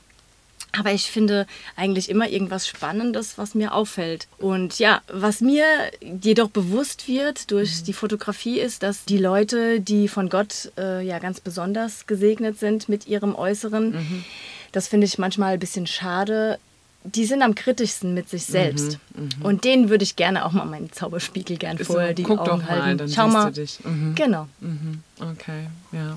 aber 0.72 0.92
ich 0.92 1.10
finde 1.10 1.46
eigentlich 1.76 2.08
immer 2.08 2.28
irgendwas 2.28 2.68
Spannendes, 2.68 3.38
was 3.38 3.54
mir 3.54 3.74
auffällt. 3.74 4.28
Und 4.38 4.78
ja, 4.78 5.02
was 5.12 5.40
mir 5.40 5.64
jedoch 6.00 6.50
bewusst 6.50 7.08
wird 7.08 7.50
durch 7.50 7.80
mhm. 7.80 7.84
die 7.86 7.92
Fotografie 7.92 8.60
ist, 8.60 8.82
dass 8.82 9.04
die 9.04 9.18
Leute, 9.18 9.80
die 9.80 10.08
von 10.08 10.28
Gott 10.28 10.72
äh, 10.78 11.04
ja 11.04 11.18
ganz 11.18 11.40
besonders 11.40 12.06
gesegnet 12.06 12.58
sind 12.58 12.88
mit 12.88 13.06
ihrem 13.06 13.34
Äußeren, 13.34 13.90
mhm. 13.90 14.24
das 14.72 14.88
finde 14.88 15.06
ich 15.06 15.18
manchmal 15.18 15.54
ein 15.54 15.60
bisschen 15.60 15.86
schade, 15.86 16.58
die 17.04 17.24
sind 17.24 17.42
am 17.42 17.54
kritischsten 17.54 18.12
mit 18.12 18.28
sich 18.28 18.44
selbst. 18.44 18.98
Mhm, 19.14 19.24
mh. 19.40 19.46
Und 19.46 19.64
denen 19.64 19.88
würde 19.88 20.04
ich 20.04 20.16
gerne 20.16 20.44
auch 20.44 20.52
mal 20.52 20.66
meinen 20.66 20.92
Zauberspiegel 20.92 21.56
gern 21.56 21.78
vorher 21.78 22.12
die 22.12 22.22
guck 22.22 22.40
Augen 22.40 22.48
doch 22.48 22.58
mal, 22.58 22.82
halten. 22.82 22.98
Dann 22.98 23.08
Schau 23.08 23.28
mal. 23.28 23.46
Du 23.46 23.60
dich. 23.60 23.78
Mhm. 23.84 24.14
Genau. 24.14 24.48
Mhm. 24.60 25.02
Okay, 25.18 25.68
ja. 25.92 26.16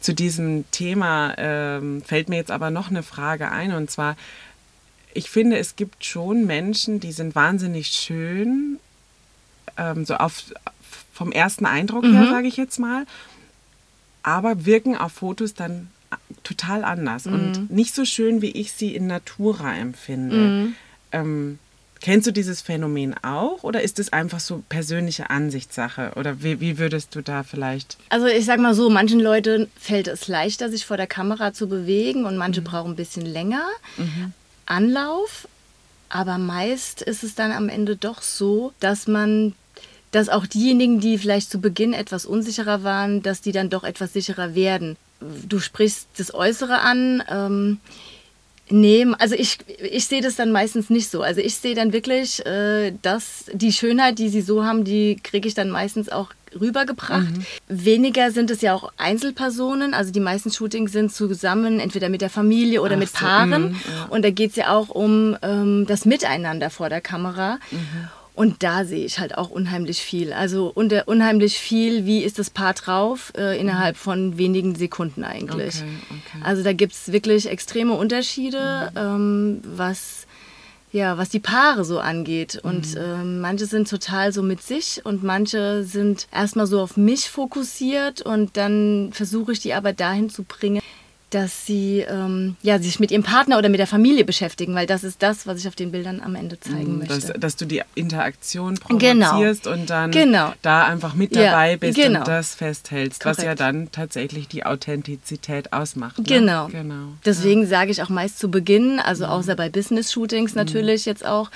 Zu 0.00 0.14
diesem 0.14 0.70
Thema 0.70 1.34
ähm, 1.36 2.02
fällt 2.02 2.28
mir 2.28 2.36
jetzt 2.36 2.50
aber 2.50 2.70
noch 2.70 2.88
eine 2.88 3.02
Frage 3.02 3.50
ein 3.50 3.72
und 3.72 3.90
zwar, 3.90 4.16
ich 5.12 5.28
finde, 5.28 5.58
es 5.58 5.76
gibt 5.76 6.04
schon 6.04 6.46
Menschen, 6.46 7.00
die 7.00 7.12
sind 7.12 7.34
wahnsinnig 7.34 7.88
schön, 7.88 8.78
ähm, 9.76 10.06
so 10.06 10.14
auf, 10.14 10.44
vom 11.12 11.32
ersten 11.32 11.66
Eindruck 11.66 12.04
her, 12.04 12.22
mhm. 12.22 12.30
sage 12.30 12.46
ich 12.46 12.56
jetzt 12.56 12.78
mal, 12.78 13.04
aber 14.22 14.64
wirken 14.64 14.96
auf 14.96 15.12
Fotos 15.12 15.52
dann 15.52 15.90
total 16.44 16.84
anders 16.84 17.26
mhm. 17.26 17.32
und 17.32 17.70
nicht 17.70 17.94
so 17.94 18.04
schön, 18.04 18.42
wie 18.42 18.50
ich 18.50 18.72
sie 18.72 18.94
in 18.94 19.06
Natura 19.06 19.76
empfinde. 19.76 20.36
Mhm. 20.36 20.74
Ähm, 21.12 21.58
kennst 22.00 22.26
du 22.26 22.32
dieses 22.32 22.60
Phänomen 22.60 23.14
auch 23.22 23.62
oder 23.62 23.82
ist 23.82 23.98
es 23.98 24.12
einfach 24.12 24.40
so 24.40 24.62
persönliche 24.68 25.30
Ansichtssache? 25.30 26.12
Oder 26.16 26.42
wie, 26.42 26.60
wie 26.60 26.78
würdest 26.78 27.14
du 27.14 27.20
da 27.20 27.42
vielleicht? 27.42 27.98
Also 28.08 28.26
ich 28.26 28.44
sag 28.44 28.60
mal 28.60 28.74
so, 28.74 28.90
manchen 28.90 29.20
Leuten 29.20 29.68
fällt 29.78 30.08
es 30.08 30.28
leichter, 30.28 30.70
sich 30.70 30.86
vor 30.86 30.96
der 30.96 31.06
Kamera 31.06 31.52
zu 31.52 31.68
bewegen 31.68 32.24
und 32.24 32.36
manche 32.36 32.60
mhm. 32.60 32.64
brauchen 32.64 32.92
ein 32.92 32.96
bisschen 32.96 33.26
länger 33.26 33.64
mhm. 33.96 34.32
Anlauf. 34.66 35.48
Aber 36.08 36.38
meist 36.38 37.02
ist 37.02 37.22
es 37.22 37.36
dann 37.36 37.52
am 37.52 37.68
Ende 37.68 37.96
doch 37.96 38.22
so, 38.22 38.72
dass 38.80 39.06
man 39.06 39.54
dass 40.12 40.28
auch 40.28 40.44
diejenigen, 40.44 40.98
die 40.98 41.18
vielleicht 41.18 41.52
zu 41.52 41.60
Beginn 41.60 41.92
etwas 41.92 42.26
unsicherer 42.26 42.82
waren, 42.82 43.22
dass 43.22 43.42
die 43.42 43.52
dann 43.52 43.70
doch 43.70 43.84
etwas 43.84 44.12
sicherer 44.12 44.56
werden 44.56 44.96
du 45.20 45.60
sprichst 45.60 46.08
das 46.16 46.34
Äußere 46.34 46.78
an. 46.80 47.22
Ähm, 47.28 47.78
nee, 48.68 49.06
also 49.18 49.34
ich, 49.34 49.58
ich 49.78 50.06
sehe 50.06 50.22
das 50.22 50.36
dann 50.36 50.52
meistens 50.52 50.90
nicht 50.90 51.10
so. 51.10 51.22
Also 51.22 51.40
ich 51.40 51.56
sehe 51.56 51.74
dann 51.74 51.92
wirklich, 51.92 52.44
äh, 52.46 52.92
dass 53.02 53.46
die 53.52 53.72
Schönheit, 53.72 54.18
die 54.18 54.28
sie 54.28 54.40
so 54.40 54.64
haben, 54.64 54.84
die 54.84 55.18
kriege 55.22 55.46
ich 55.46 55.54
dann 55.54 55.70
meistens 55.70 56.08
auch 56.08 56.32
rübergebracht. 56.58 57.30
Mhm. 57.30 57.46
Weniger 57.68 58.32
sind 58.32 58.50
es 58.50 58.60
ja 58.60 58.74
auch 58.74 58.92
Einzelpersonen, 58.96 59.94
also 59.94 60.10
die 60.10 60.20
meisten 60.20 60.50
Shootings 60.50 60.92
sind 60.92 61.12
zusammen, 61.12 61.78
entweder 61.78 62.08
mit 62.08 62.22
der 62.22 62.30
Familie 62.30 62.82
oder 62.82 62.94
Ach 62.94 62.98
mit 62.98 63.12
Paaren. 63.12 63.62
So, 63.62 63.68
mh, 63.68 63.96
ja. 63.96 64.04
Und 64.06 64.24
da 64.24 64.30
geht 64.30 64.50
es 64.50 64.56
ja 64.56 64.74
auch 64.74 64.88
um 64.88 65.36
ähm, 65.42 65.86
das 65.86 66.04
Miteinander 66.04 66.70
vor 66.70 66.88
der 66.88 67.00
Kamera. 67.00 67.58
Mhm. 67.70 68.08
Und 68.40 68.62
da 68.62 68.86
sehe 68.86 69.04
ich 69.04 69.18
halt 69.18 69.36
auch 69.36 69.50
unheimlich 69.50 70.00
viel. 70.00 70.32
Also 70.32 70.72
unter, 70.74 71.06
unheimlich 71.08 71.58
viel, 71.58 72.06
wie 72.06 72.24
ist 72.24 72.38
das 72.38 72.48
Paar 72.48 72.72
drauf, 72.72 73.34
äh, 73.36 73.60
innerhalb 73.60 73.98
von 73.98 74.38
wenigen 74.38 74.76
Sekunden 74.76 75.24
eigentlich. 75.24 75.76
Okay, 75.76 75.88
okay. 76.08 76.42
Also 76.42 76.62
da 76.62 76.72
gibt 76.72 76.94
es 76.94 77.12
wirklich 77.12 77.50
extreme 77.50 77.92
Unterschiede, 77.92 78.90
mhm. 78.94 78.98
ähm, 78.98 79.60
was 79.76 80.26
ja, 80.90 81.18
was 81.18 81.28
die 81.28 81.38
Paare 81.38 81.84
so 81.84 82.00
angeht. 82.00 82.58
Und 82.62 82.94
Mhm. 82.94 83.00
ähm, 83.00 83.40
manche 83.40 83.66
sind 83.66 83.90
total 83.90 84.32
so 84.32 84.42
mit 84.42 84.62
sich 84.62 85.02
und 85.04 85.22
manche 85.22 85.84
sind 85.84 86.26
erstmal 86.32 86.66
so 86.66 86.80
auf 86.80 86.96
mich 86.96 87.28
fokussiert 87.28 88.22
und 88.22 88.56
dann 88.56 89.10
versuche 89.12 89.52
ich 89.52 89.60
die 89.60 89.74
aber 89.74 89.92
dahin 89.92 90.30
zu 90.30 90.44
bringen, 90.44 90.80
dass 91.30 91.64
sie 91.66 92.00
ähm, 92.08 92.56
ja, 92.62 92.78
sich 92.80 92.98
mit 93.00 93.10
ihrem 93.10 93.22
Partner 93.22 93.56
oder 93.58 93.68
mit 93.68 93.78
der 93.78 93.86
Familie 93.86 94.24
beschäftigen, 94.24 94.74
weil 94.74 94.86
das 94.86 95.04
ist 95.04 95.22
das, 95.22 95.46
was 95.46 95.60
ich 95.60 95.68
auf 95.68 95.76
den 95.76 95.92
Bildern 95.92 96.20
am 96.20 96.34
Ende 96.34 96.58
zeigen 96.58 96.98
möchte. 96.98 97.14
Mhm, 97.14 97.20
Dass, 97.20 97.32
dass 97.40 97.56
du 97.56 97.64
die 97.66 97.82
Interaktion 97.94 98.78
Genau. 98.98 99.30
provozierst 99.30 99.66
und 99.66 99.88
dann 99.90 100.10
Genau. 100.10 100.52
da 100.62 100.84
einfach 100.86 101.14
mit 101.14 101.34
Ja, 101.34 101.44
dabei 101.52 101.76
bist 101.76 101.96
genau. 101.96 102.20
und 102.20 102.28
das 102.28 102.54
festhältst, 102.54 103.24
was 103.24 103.36
ja 103.38 103.42
Korrekt. 103.44 103.60
dann 103.60 103.92
tatsächlich 103.92 104.48
die 104.48 104.66
Authentizität 104.66 105.72
ausmacht. 105.72 106.18
Ne? 106.18 106.24
Genau. 106.24 106.66
genau. 106.68 107.08
Deswegen 107.24 107.66
sage 107.66 107.90
ich 107.90 108.02
auch 108.02 108.08
meist 108.08 108.38
zu 108.38 108.50
Beginn, 108.50 108.98
also 108.98 109.24
Mhm. 109.24 109.30
außer 109.30 109.54
bei 109.56 109.68
Business-Shootings 109.68 110.54
natürlich 110.54 111.04
jetzt 111.04 111.24
auch, 111.24 111.50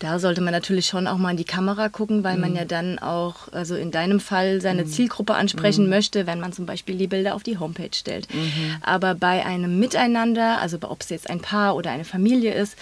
da 0.00 0.18
sollte 0.18 0.40
man 0.40 0.52
natürlich 0.52 0.86
schon 0.86 1.06
auch 1.06 1.16
mal 1.18 1.30
in 1.30 1.36
die 1.36 1.44
Kamera 1.44 1.88
gucken, 1.88 2.24
weil 2.24 2.34
Mhm. 2.34 2.40
man 2.40 2.56
ja 2.56 2.64
dann 2.64 2.98
auch, 2.98 3.52
also 3.52 3.74
in 3.76 3.90
deinem 3.90 4.20
Fall, 4.20 4.60
seine 4.60 4.84
Zielgruppe 4.86 5.34
ansprechen 5.34 5.88
möchte, 5.88 6.26
wenn 6.26 6.40
man 6.40 6.52
zum 6.52 6.66
Beispiel 6.66 6.96
die 6.96 7.06
Bilder 7.06 7.34
auf 7.34 7.42
die 7.42 7.58
Homepage 7.58 7.90
stellt. 7.94 8.32
Mhm. 8.34 8.76
Aber 8.82 9.14
bei 9.14 9.44
einem 9.46 9.78
Miteinander, 9.78 10.60
also 10.60 10.78
ob 10.82 11.00
es 11.02 11.08
jetzt 11.10 11.30
ein 11.30 11.40
Paar 11.40 11.76
oder 11.76 11.90
eine 11.90 12.04
Familie 12.04 12.52
ist, 12.54 12.76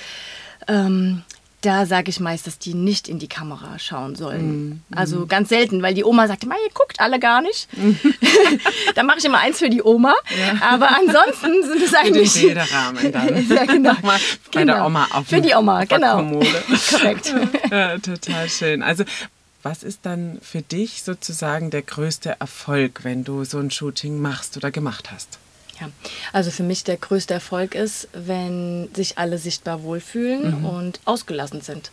ähm, 0.69 1.23
da 1.62 1.87
sage 1.87 2.11
ich 2.11 2.21
meist, 2.21 2.47
dass 2.47 2.59
die 2.59 2.75
nicht 2.75 3.09
in 3.09 3.19
die 3.19 3.28
Kamera 3.28 3.78
schauen 3.78 4.14
sollen. 4.16 4.69
Mhm. 4.69 4.83
Also 4.95 5.26
ganz 5.26 5.49
selten, 5.49 5.83
weil 5.83 5.95
die 5.95 6.04
Oma 6.04 6.28
sagt 6.28 6.45
immer, 6.45 6.57
ihr 6.57 6.71
guckt 6.75 7.00
alle 7.00 7.19
gar 7.19 7.40
nicht. 7.40 7.69
da 8.95 9.02
mache 9.02 9.19
ich 9.19 9.25
immer 9.25 9.38
eins 9.38 9.59
für 9.59 9.71
die 9.71 9.83
Oma. 9.83 10.14
Aber 10.61 10.88
ansonsten 10.97 11.62
sind 11.62 11.83
es 11.83 11.90
Für 11.90 11.97
den 12.04 12.14
eigentlich... 12.14 12.35
Bilderrahmen 12.42 13.12
dann. 13.12 13.49
Ja, 13.52 13.64
genau. 13.64 13.92
Nochmal 13.95 14.19
bei 14.52 14.64
der 14.64 14.75
Genau. 14.75 14.87
Oma 14.87 15.09
auf 15.12 15.26
Für 15.26 15.40
die 15.40 15.54
Oma, 15.54 15.85
der 15.85 15.99
genau. 15.99 16.40
Korrekt. 16.90 17.35
ja, 17.71 17.99
total 17.99 18.49
schön. 18.49 18.83
Also 18.83 19.04
was 19.62 19.83
ist 19.85 20.00
dann 20.02 20.38
für 20.42 20.62
dich 20.62 21.02
sozusagen 21.04 21.71
der 21.71 21.83
größte 21.83 22.37
Erfolg, 22.40 23.00
wenn 23.04 23.23
du 23.25 23.45
so 23.45 23.59
ein 23.59 23.71
Shooting 23.71 24.21
machst 24.21 24.57
oder 24.57 24.71
gemacht 24.73 25.11
hast? 25.12 25.38
Ja, 25.83 25.89
also 26.33 26.51
für 26.51 26.62
mich 26.62 26.85
der 26.85 26.97
größte 26.97 27.35
Erfolg 27.35 27.75
ist, 27.75 28.09
wenn 28.12 28.89
sich 28.95 29.19
alle 29.19 29.39
sichtbar 29.39 29.83
wohlfühlen 29.83 30.61
Mhm. 30.61 30.65
und 30.65 31.01
ausgelassen 31.05 31.61
sind. 31.61 31.91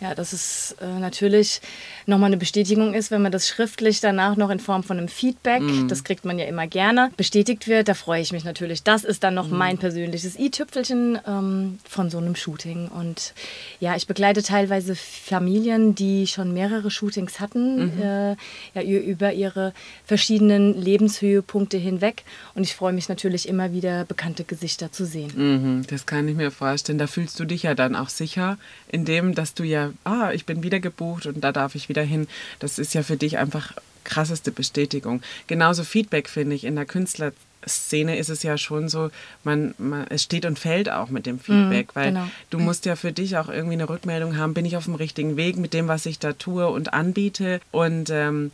Ja, 0.00 0.16
dass 0.16 0.32
es 0.32 0.74
äh, 0.80 0.98
natürlich 0.98 1.60
nochmal 2.04 2.26
eine 2.26 2.36
Bestätigung 2.38 2.92
ist, 2.92 3.12
wenn 3.12 3.22
man 3.22 3.30
das 3.30 3.46
schriftlich 3.46 4.00
danach 4.00 4.34
noch 4.36 4.50
in 4.50 4.58
Form 4.58 4.82
von 4.82 4.98
einem 4.98 5.06
Feedback, 5.06 5.62
Mhm. 5.62 5.86
das 5.86 6.02
kriegt 6.02 6.24
man 6.24 6.40
ja 6.40 6.46
immer 6.46 6.66
gerne, 6.66 7.12
bestätigt 7.16 7.68
wird. 7.68 7.86
Da 7.86 7.94
freue 7.94 8.20
ich 8.20 8.32
mich 8.32 8.42
natürlich. 8.42 8.82
Das 8.82 9.04
ist 9.04 9.22
dann 9.22 9.34
noch 9.34 9.46
Mhm. 9.46 9.56
mein 9.58 9.78
persönliches 9.78 10.36
i-Tüpfelchen 10.36 11.20
ähm, 11.24 11.78
von 11.88 12.10
so 12.10 12.18
einem 12.18 12.34
Shooting. 12.34 12.88
Und 12.88 13.32
ja, 13.78 13.94
ich 13.94 14.08
begleite 14.08 14.42
teilweise 14.42 14.96
Familien, 14.96 15.94
die 15.94 16.26
schon 16.26 16.52
mehrere 16.52 16.90
Shootings 16.90 17.38
hatten, 17.38 17.94
Mhm. 17.94 18.02
äh, 18.02 18.36
ja, 18.74 18.82
über 18.82 19.32
ihre 19.32 19.72
verschiedenen 20.04 20.82
Lebenshöhepunkte 20.82 21.76
hinweg. 21.78 22.24
Und 22.56 22.64
ich 22.64 22.74
freue 22.74 22.92
mich 22.92 23.08
natürlich 23.30 23.48
immer 23.48 23.72
wieder, 23.72 24.04
bekannte 24.04 24.44
Gesichter 24.44 24.90
zu 24.90 25.06
sehen. 25.06 25.30
Mhm, 25.34 25.86
das 25.86 26.04
kann 26.04 26.26
ich 26.26 26.34
mir 26.34 26.50
vorstellen. 26.50 26.98
Da 26.98 27.06
fühlst 27.06 27.38
du 27.38 27.44
dich 27.44 27.62
ja 27.62 27.74
dann 27.74 27.94
auch 27.94 28.08
sicher, 28.08 28.58
in 28.90 29.04
dem, 29.04 29.34
dass 29.34 29.54
du 29.54 29.62
ja, 29.62 29.92
ah, 30.04 30.32
ich 30.32 30.46
bin 30.46 30.64
wieder 30.64 30.80
gebucht 30.80 31.26
und 31.26 31.42
da 31.42 31.52
darf 31.52 31.76
ich 31.76 31.88
wieder 31.88 32.02
hin. 32.02 32.26
Das 32.58 32.78
ist 32.78 32.92
ja 32.92 33.02
für 33.04 33.16
dich 33.16 33.38
einfach 33.38 33.74
krasseste 34.02 34.50
Bestätigung. 34.50 35.22
Genauso 35.46 35.84
Feedback 35.84 36.28
finde 36.28 36.56
ich 36.56 36.64
in 36.64 36.74
der 36.74 36.86
Künstlerszene 36.86 38.18
ist 38.18 38.30
es 38.30 38.42
ja 38.42 38.58
schon 38.58 38.88
so, 38.88 39.10
man, 39.44 39.74
man 39.78 40.06
es 40.08 40.24
steht 40.24 40.44
und 40.44 40.58
fällt 40.58 40.90
auch 40.90 41.10
mit 41.10 41.26
dem 41.26 41.38
Feedback, 41.38 41.94
weil 41.94 42.08
genau. 42.08 42.26
du 42.48 42.58
musst 42.58 42.84
ja 42.86 42.96
für 42.96 43.12
dich 43.12 43.36
auch 43.36 43.48
irgendwie 43.48 43.74
eine 43.74 43.88
Rückmeldung 43.88 44.36
haben, 44.36 44.54
bin 44.54 44.64
ich 44.64 44.76
auf 44.76 44.86
dem 44.86 44.96
richtigen 44.96 45.36
Weg 45.36 45.56
mit 45.56 45.72
dem, 45.72 45.86
was 45.86 46.06
ich 46.06 46.18
da 46.18 46.32
tue 46.32 46.66
und 46.66 46.92
anbiete 46.92 47.60
und 47.70 48.10
ähm, 48.10 48.50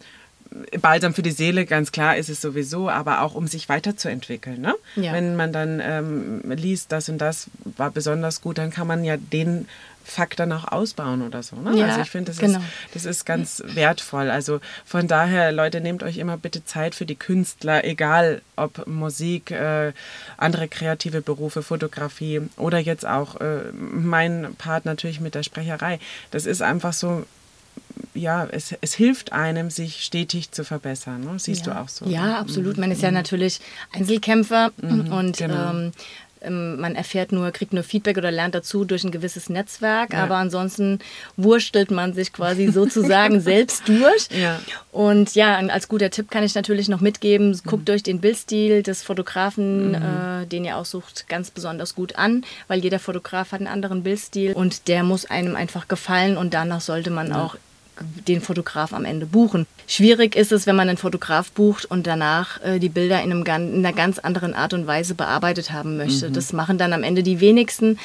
Balsam 0.80 1.14
für 1.14 1.22
die 1.22 1.30
Seele, 1.30 1.66
ganz 1.66 1.92
klar 1.92 2.16
ist 2.16 2.28
es 2.28 2.40
sowieso, 2.40 2.88
aber 2.88 3.22
auch 3.22 3.34
um 3.34 3.46
sich 3.46 3.68
weiterzuentwickeln. 3.68 4.60
Ne? 4.60 4.74
Ja. 4.96 5.12
Wenn 5.12 5.36
man 5.36 5.52
dann 5.52 5.80
ähm, 5.82 6.40
liest, 6.44 6.92
das 6.92 7.08
und 7.08 7.18
das 7.18 7.48
war 7.64 7.90
besonders 7.90 8.40
gut, 8.40 8.58
dann 8.58 8.70
kann 8.70 8.86
man 8.86 9.04
ja 9.04 9.16
den 9.16 9.66
Fakt 10.08 10.38
dann 10.38 10.52
auch 10.52 10.70
ausbauen 10.70 11.22
oder 11.22 11.42
so. 11.42 11.56
Ne? 11.56 11.76
Ja, 11.76 11.86
also 11.86 12.00
ich 12.00 12.10
finde, 12.10 12.30
das, 12.30 12.38
genau. 12.38 12.60
ist, 12.60 12.94
das 12.94 13.04
ist 13.06 13.24
ganz 13.24 13.60
wertvoll. 13.66 14.30
Also 14.30 14.60
von 14.84 15.08
daher, 15.08 15.50
Leute, 15.50 15.80
nehmt 15.80 16.04
euch 16.04 16.18
immer 16.18 16.36
bitte 16.36 16.64
Zeit 16.64 16.94
für 16.94 17.06
die 17.06 17.16
Künstler, 17.16 17.84
egal 17.84 18.40
ob 18.54 18.86
Musik, 18.86 19.50
äh, 19.50 19.92
andere 20.36 20.68
kreative 20.68 21.22
Berufe, 21.22 21.64
Fotografie 21.64 22.42
oder 22.56 22.78
jetzt 22.78 23.04
auch 23.04 23.40
äh, 23.40 23.72
mein 23.72 24.54
Part 24.56 24.84
natürlich 24.84 25.20
mit 25.20 25.34
der 25.34 25.42
Sprecherei. 25.42 25.98
Das 26.30 26.46
ist 26.46 26.62
einfach 26.62 26.92
so, 26.92 27.26
ja, 28.16 28.46
es, 28.46 28.74
es 28.80 28.94
hilft 28.94 29.32
einem, 29.32 29.70
sich 29.70 30.02
stetig 30.04 30.50
zu 30.50 30.64
verbessern. 30.64 31.22
Ne? 31.22 31.38
Siehst 31.38 31.66
ja. 31.66 31.74
du 31.74 31.80
auch 31.80 31.88
so. 31.88 32.06
Ja, 32.06 32.26
ne? 32.26 32.38
absolut. 32.38 32.78
Man 32.78 32.90
ist 32.90 33.02
ja 33.02 33.10
natürlich 33.10 33.60
Einzelkämpfer 33.92 34.72
und 34.82 35.36
genau. 35.36 35.70
ähm, 35.70 35.92
ähm, 36.46 36.78
man 36.80 36.94
erfährt 36.94 37.32
nur, 37.32 37.50
kriegt 37.50 37.72
nur 37.72 37.82
Feedback 37.82 38.16
oder 38.18 38.30
lernt 38.30 38.54
dazu 38.54 38.84
durch 38.84 39.04
ein 39.04 39.10
gewisses 39.10 39.48
Netzwerk, 39.48 40.12
Ja. 40.12 40.24
aber 40.24 40.36
ansonsten 40.36 41.00
wurstelt 41.36 41.90
man 41.90 42.14
sich 42.14 42.32
quasi 42.32 42.68
sozusagen 42.68 43.40
selbst 43.52 43.88
durch. 43.88 44.28
Ja. 44.30 44.60
Und 44.92 45.34
ja, 45.34 45.56
als 45.56 45.88
guter 45.88 46.10
Tipp 46.10 46.30
kann 46.30 46.44
ich 46.44 46.54
natürlich 46.54 46.88
noch 46.88 47.00
mitgeben, 47.00 47.58
guckt 47.64 47.88
euch 47.90 48.02
den 48.02 48.20
Bildstil 48.20 48.82
des 48.82 49.02
Fotografen, 49.02 49.94
äh, 49.94 50.46
den 50.46 50.64
ihr 50.64 50.76
aussucht, 50.76 51.26
ganz 51.28 51.50
besonders 51.50 51.94
gut 51.94 52.16
an, 52.16 52.44
weil 52.68 52.80
jeder 52.80 52.98
Fotograf 52.98 53.52
hat 53.52 53.60
einen 53.60 53.68
anderen 53.68 54.02
Bildstil 54.02 54.52
und 54.52 54.88
der 54.88 55.02
muss 55.02 55.24
einem 55.26 55.56
einfach 55.56 55.88
gefallen 55.88 56.36
und 56.36 56.54
danach 56.54 56.80
sollte 56.80 57.10
man 57.10 57.32
auch 57.32 57.56
den 58.28 58.40
Fotograf 58.40 58.92
am 58.92 59.04
Ende 59.04 59.26
buchen. 59.26 59.66
Schwierig 59.86 60.34
ist 60.34 60.52
es, 60.52 60.66
wenn 60.66 60.76
man 60.76 60.88
einen 60.88 60.98
Fotograf 60.98 61.52
bucht 61.52 61.84
und 61.84 62.06
danach 62.06 62.60
äh, 62.62 62.78
die 62.78 62.88
Bilder 62.88 63.22
in, 63.22 63.30
einem, 63.30 63.42
in 63.42 63.86
einer 63.86 63.92
ganz 63.92 64.18
anderen 64.18 64.54
Art 64.54 64.74
und 64.74 64.86
Weise 64.86 65.14
bearbeitet 65.14 65.70
haben 65.70 65.96
möchte. 65.96 66.30
Das 66.30 66.52
machen 66.52 66.76
dann 66.76 66.92
am 66.92 67.02
Ende 67.02 67.22
die 67.22 67.40
wenigsten. 67.40 67.98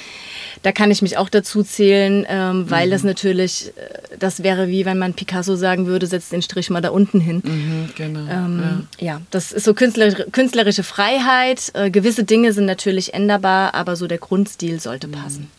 Da 0.62 0.72
kann 0.72 0.92
ich 0.92 1.02
mich 1.02 1.18
auch 1.18 1.30
dazu 1.30 1.64
zählen, 1.64 2.26
ähm, 2.30 2.70
weil 2.70 2.92
das 2.92 3.04
natürlich, 3.04 3.74
äh, 3.76 4.18
das 4.20 4.44
wäre 4.44 4.68
wie 4.68 4.86
wenn 4.86 5.00
man 5.00 5.14
Picasso 5.14 5.56
sagen 5.56 5.88
würde, 5.88 6.06
setzt 6.06 6.32
den 6.32 6.42
Strich 6.42 6.70
mal 6.70 6.82
da 6.82 6.90
unten 6.90 7.20
hin. 7.20 7.42
Mhm, 7.44 7.90
genau. 7.96 8.32
Ähm, 8.32 8.88
ja. 9.00 9.22
das 9.32 9.52
ist 9.52 9.66
so 9.66 9.74
künstler, 9.74 10.12
künstlerische 10.32 10.84
Freiheit. 10.84 11.72
Äh, 11.74 11.90
gewisse 11.90 12.24
Dinge 12.24 12.54
sind 12.54 12.66
natürlich 12.66 13.14
änderbar, 13.14 13.74
aber 13.74 13.96
so 13.96 14.08
der 14.08 14.20
Grundstil 14.20 14.80
sollte 14.80 15.08
passen. 15.08 15.50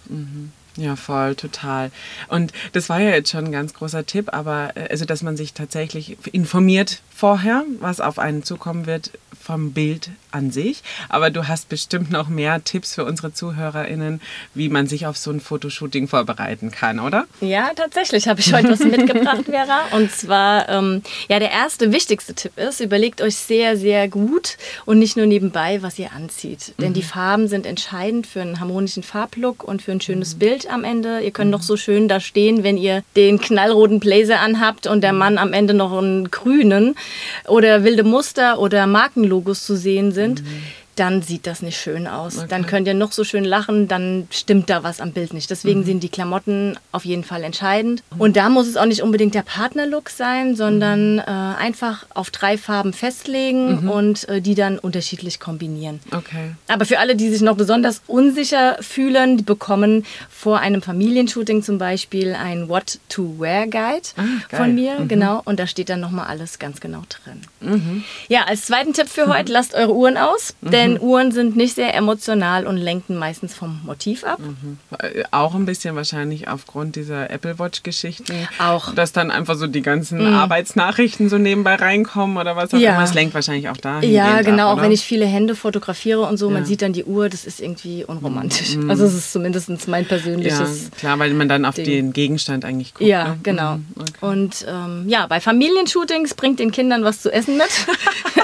Ja, 0.77 0.97
voll, 0.97 1.35
total. 1.35 1.91
Und 2.29 2.53
das 2.73 2.89
war 2.89 3.01
ja 3.01 3.11
jetzt 3.11 3.31
schon 3.31 3.45
ein 3.45 3.53
ganz 3.53 3.75
großer 3.75 4.07
Tipp, 4.07 4.33
aber 4.33 4.73
äh, 4.75 4.89
also, 4.91 5.05
dass 5.05 5.23
man 5.23 5.37
sich 5.37 5.53
tatsächlich 5.53 6.17
informiert 6.33 7.03
vorher, 7.23 7.63
was 7.79 8.01
auf 8.01 8.19
einen 8.19 8.43
zukommen 8.43 8.87
wird 8.87 9.13
vom 9.41 9.73
Bild 9.73 10.11
an 10.31 10.51
sich. 10.51 10.83
Aber 11.09 11.31
du 11.31 11.49
hast 11.49 11.69
bestimmt 11.69 12.11
noch 12.11 12.29
mehr 12.29 12.63
Tipps 12.65 12.95
für 12.95 13.05
unsere 13.05 13.35
ZuhörerInnen, 13.35 14.21
wie 14.55 14.69
man 14.69 14.87
sich 14.87 15.07
auf 15.07 15.17
so 15.17 15.31
ein 15.31 15.41
Fotoshooting 15.41 16.09
vorbereiten 16.09 16.71
kann, 16.71 16.99
oder? 17.01 17.27
Ja, 17.41 17.71
tatsächlich 17.75 18.29
habe 18.29 18.41
ich 18.41 18.53
heute 18.53 18.71
was 18.71 18.81
mitgebracht, 18.81 19.45
Vera. 19.47 19.81
Und 19.93 20.11
zwar, 20.11 20.69
ähm, 20.69 21.03
ja, 21.29 21.39
der 21.39 21.51
erste 21.51 21.93
wichtigste 21.93 22.35
Tipp 22.35 22.57
ist, 22.57 22.81
überlegt 22.81 23.21
euch 23.21 23.37
sehr, 23.37 23.77
sehr 23.77 24.09
gut 24.09 24.57
und 24.85 24.99
nicht 24.99 25.17
nur 25.17 25.27
nebenbei, 25.27 25.83
was 25.83 25.99
ihr 25.99 26.13
anzieht. 26.13 26.75
Denn 26.79 26.93
die 26.93 27.03
Farben 27.03 27.49
sind 27.49 27.67
entscheidend 27.67 28.27
für 28.27 28.41
einen 28.41 28.61
harmonischen 28.61 29.03
Farblook 29.03 29.65
und 29.65 29.83
für 29.83 29.93
ein 29.93 30.01
schönes 30.01 30.37
Bild 30.37 30.71
am 30.71 30.85
Ende. 30.85 31.21
Ihr 31.21 31.31
könnt 31.31 31.51
noch 31.51 31.63
so 31.63 31.77
schön 31.77 32.09
da 32.09 32.21
stehen, 32.21 32.65
wenn 32.65 32.77
ihr 32.77 33.03
den 33.17 33.41
knallroten 33.41 34.01
Blazer 34.01 34.41
anhabt 34.41 34.87
und 34.87 35.03
der 35.03 35.13
Mann 35.13 35.39
am 35.39 35.53
Ende 35.53 35.75
noch 35.75 35.93
einen 35.93 36.31
grünen 36.31 36.95
oder 37.49 37.85
wilde 37.85 38.05
Muster 38.05 38.59
oder 38.59 38.87
Markenlogos 38.87 39.65
zu 39.65 39.77
sehen 39.77 40.13
sind. 40.13 40.43
Dann 40.97 41.23
sieht 41.23 41.47
das 41.47 41.63
nicht 41.63 41.79
schön 41.81 42.07
aus. 42.07 42.45
Dann 42.49 42.67
könnt 42.67 42.87
ihr 42.87 42.95
noch 42.95 43.13
so 43.13 43.25
schön 43.25 43.45
lachen, 43.45 43.89
dann 43.89 44.29
stimmt 44.31 44.69
da 44.69 44.83
was 44.83 45.01
am 45.01 45.13
Bild 45.13 45.33
nicht. 45.33 45.49
Deswegen 45.51 45.85
sind 45.85 46.03
die 46.03 46.09
Klamotten 46.11 46.79
auf 46.93 47.05
jeden 47.07 47.25
Fall 47.25 47.45
entscheidend. 47.45 48.03
Und 48.19 48.37
da 48.37 48.51
muss 48.51 48.67
es 48.67 48.77
auch 48.77 48.85
nicht 48.85 49.03
unbedingt 49.03 49.35
der 49.35 49.43
Partnerlook 49.43 50.11
sein, 50.11 50.55
sondern 50.55 51.19
äh, 51.19 51.23
einfach 51.25 52.05
auf 52.15 52.31
drei 52.31 52.59
Farben 52.59 52.93
festlegen 52.93 53.89
und 53.89 54.29
äh, 54.29 54.41
die 54.43 54.55
dann 54.55 54.79
unterschiedlich 54.79 55.41
kombinieren. 55.41 56.01
Okay. 56.15 56.55
Aber 56.69 56.85
für 56.85 56.99
alle, 56.99 57.17
die 57.17 57.31
sich 57.31 57.41
noch 57.41 57.57
besonders 57.57 58.03
unsicher 58.07 58.77
fühlen, 58.81 59.39
die 59.39 59.45
bekommen 59.45 60.05
vor 60.29 60.59
einem 60.61 60.83
Familienshooting 60.83 61.63
zum 61.63 61.79
Beispiel 61.79 62.35
ein 62.35 62.69
What 62.69 62.99
to 63.09 63.37
Wear 63.39 63.67
Guide 63.67 64.09
Ah, 64.17 64.57
von 64.57 64.75
mir, 64.75 64.97
genau. 65.09 65.41
Und 65.45 65.59
da 65.59 65.67
steht 65.67 65.89
dann 65.89 66.01
nochmal 66.01 66.27
alles 66.27 66.59
ganz 66.59 66.81
genau 66.81 67.03
drin. 67.09 68.03
Ja, 68.29 68.45
als 68.45 68.67
zweiten 68.67 68.93
Tipp 68.93 69.09
für 69.09 69.27
heute, 69.35 69.53
lasst 69.53 69.75
eure 69.75 69.95
Uhren 69.95 70.17
aus, 70.17 70.55
denn 70.61 70.82
denn 70.83 71.01
Uhren 71.01 71.33
sind 71.33 71.57
nicht 71.57 71.75
sehr 71.77 71.95
emotional 71.95 72.67
und 72.67 72.77
lenken 72.77 73.17
meistens 73.17 73.55
vom 73.55 73.81
Motiv 73.85 74.25
ab. 74.25 74.39
Äh, 74.99 75.23
Auch 75.31 75.55
ein 75.55 75.65
bisschen 75.67 75.97
wahrscheinlich 75.97 76.49
aufgrund 76.49 76.97
dieser 76.97 77.31
Apple 77.31 77.59
Watch-Geschichten. 77.59 78.35
Auch. 78.59 78.95
Dass 78.95 79.13
dann 79.13 79.31
einfach 79.31 79.57
so 79.57 79.67
die 79.67 79.83
ganzen 79.83 80.27
Arbeitsnachrichten 80.27 81.29
so 81.29 81.39
nebenbei 81.39 81.75
reinkommen 81.77 82.37
oder 82.37 82.57
was 82.57 82.73
auch 82.75 82.79
Ja. 82.79 82.95
immer. 82.95 83.05
Es 83.05 83.15
lenkt 83.15 83.35
wahrscheinlich 83.35 83.69
auch 83.69 83.77
dahin. 83.77 84.11
Ja, 84.13 84.43
genau, 84.43 84.69
ab, 84.69 84.79
auch 84.79 84.83
wenn 84.83 84.93
ich 84.93 85.03
viele 85.03 85.27
Hände 85.27 85.55
fotografiere 85.55 86.21
und 86.23 86.37
so, 86.37 86.47
man 86.49 86.57
Ja. 86.57 86.61
Mhm. 86.63 86.67
sieht 86.67 86.83
dann 86.83 86.93
die 86.93 87.05
Uhr, 87.05 87.29
das 87.29 87.45
ist 87.45 87.61
irgendwie 87.61 88.05
unromantisch. 88.05 88.77
Also 88.89 89.05
es 89.05 89.15
ist 89.15 89.33
zumindest 89.33 89.71
mein 89.89 90.03
Ja, 90.03 90.09
persönliches. 90.09 90.91
klar, 90.99 91.19
weil 91.19 91.33
man 91.35 91.49
dann 91.49 91.65
auf 91.65 91.75
Ding. 91.77 91.85
den 91.85 92.13
Gegenstand 92.13 92.65
eigentlich 92.65 92.95
guckt. 92.95 93.09
Ja, 93.09 93.29
ne? 93.29 93.39
genau. 93.43 93.77
Mhm, 93.77 93.87
okay. 93.99 94.11
Und 94.21 94.67
ähm, 94.69 95.05
ja, 95.09 95.27
bei 95.27 95.41
Familienshootings 95.41 96.35
bringt 96.35 96.59
den 96.59 96.73
Kindern 96.73 97.05
was 97.05 97.21
zu 97.23 97.33
essen 97.33 97.57
mit. 97.57 97.69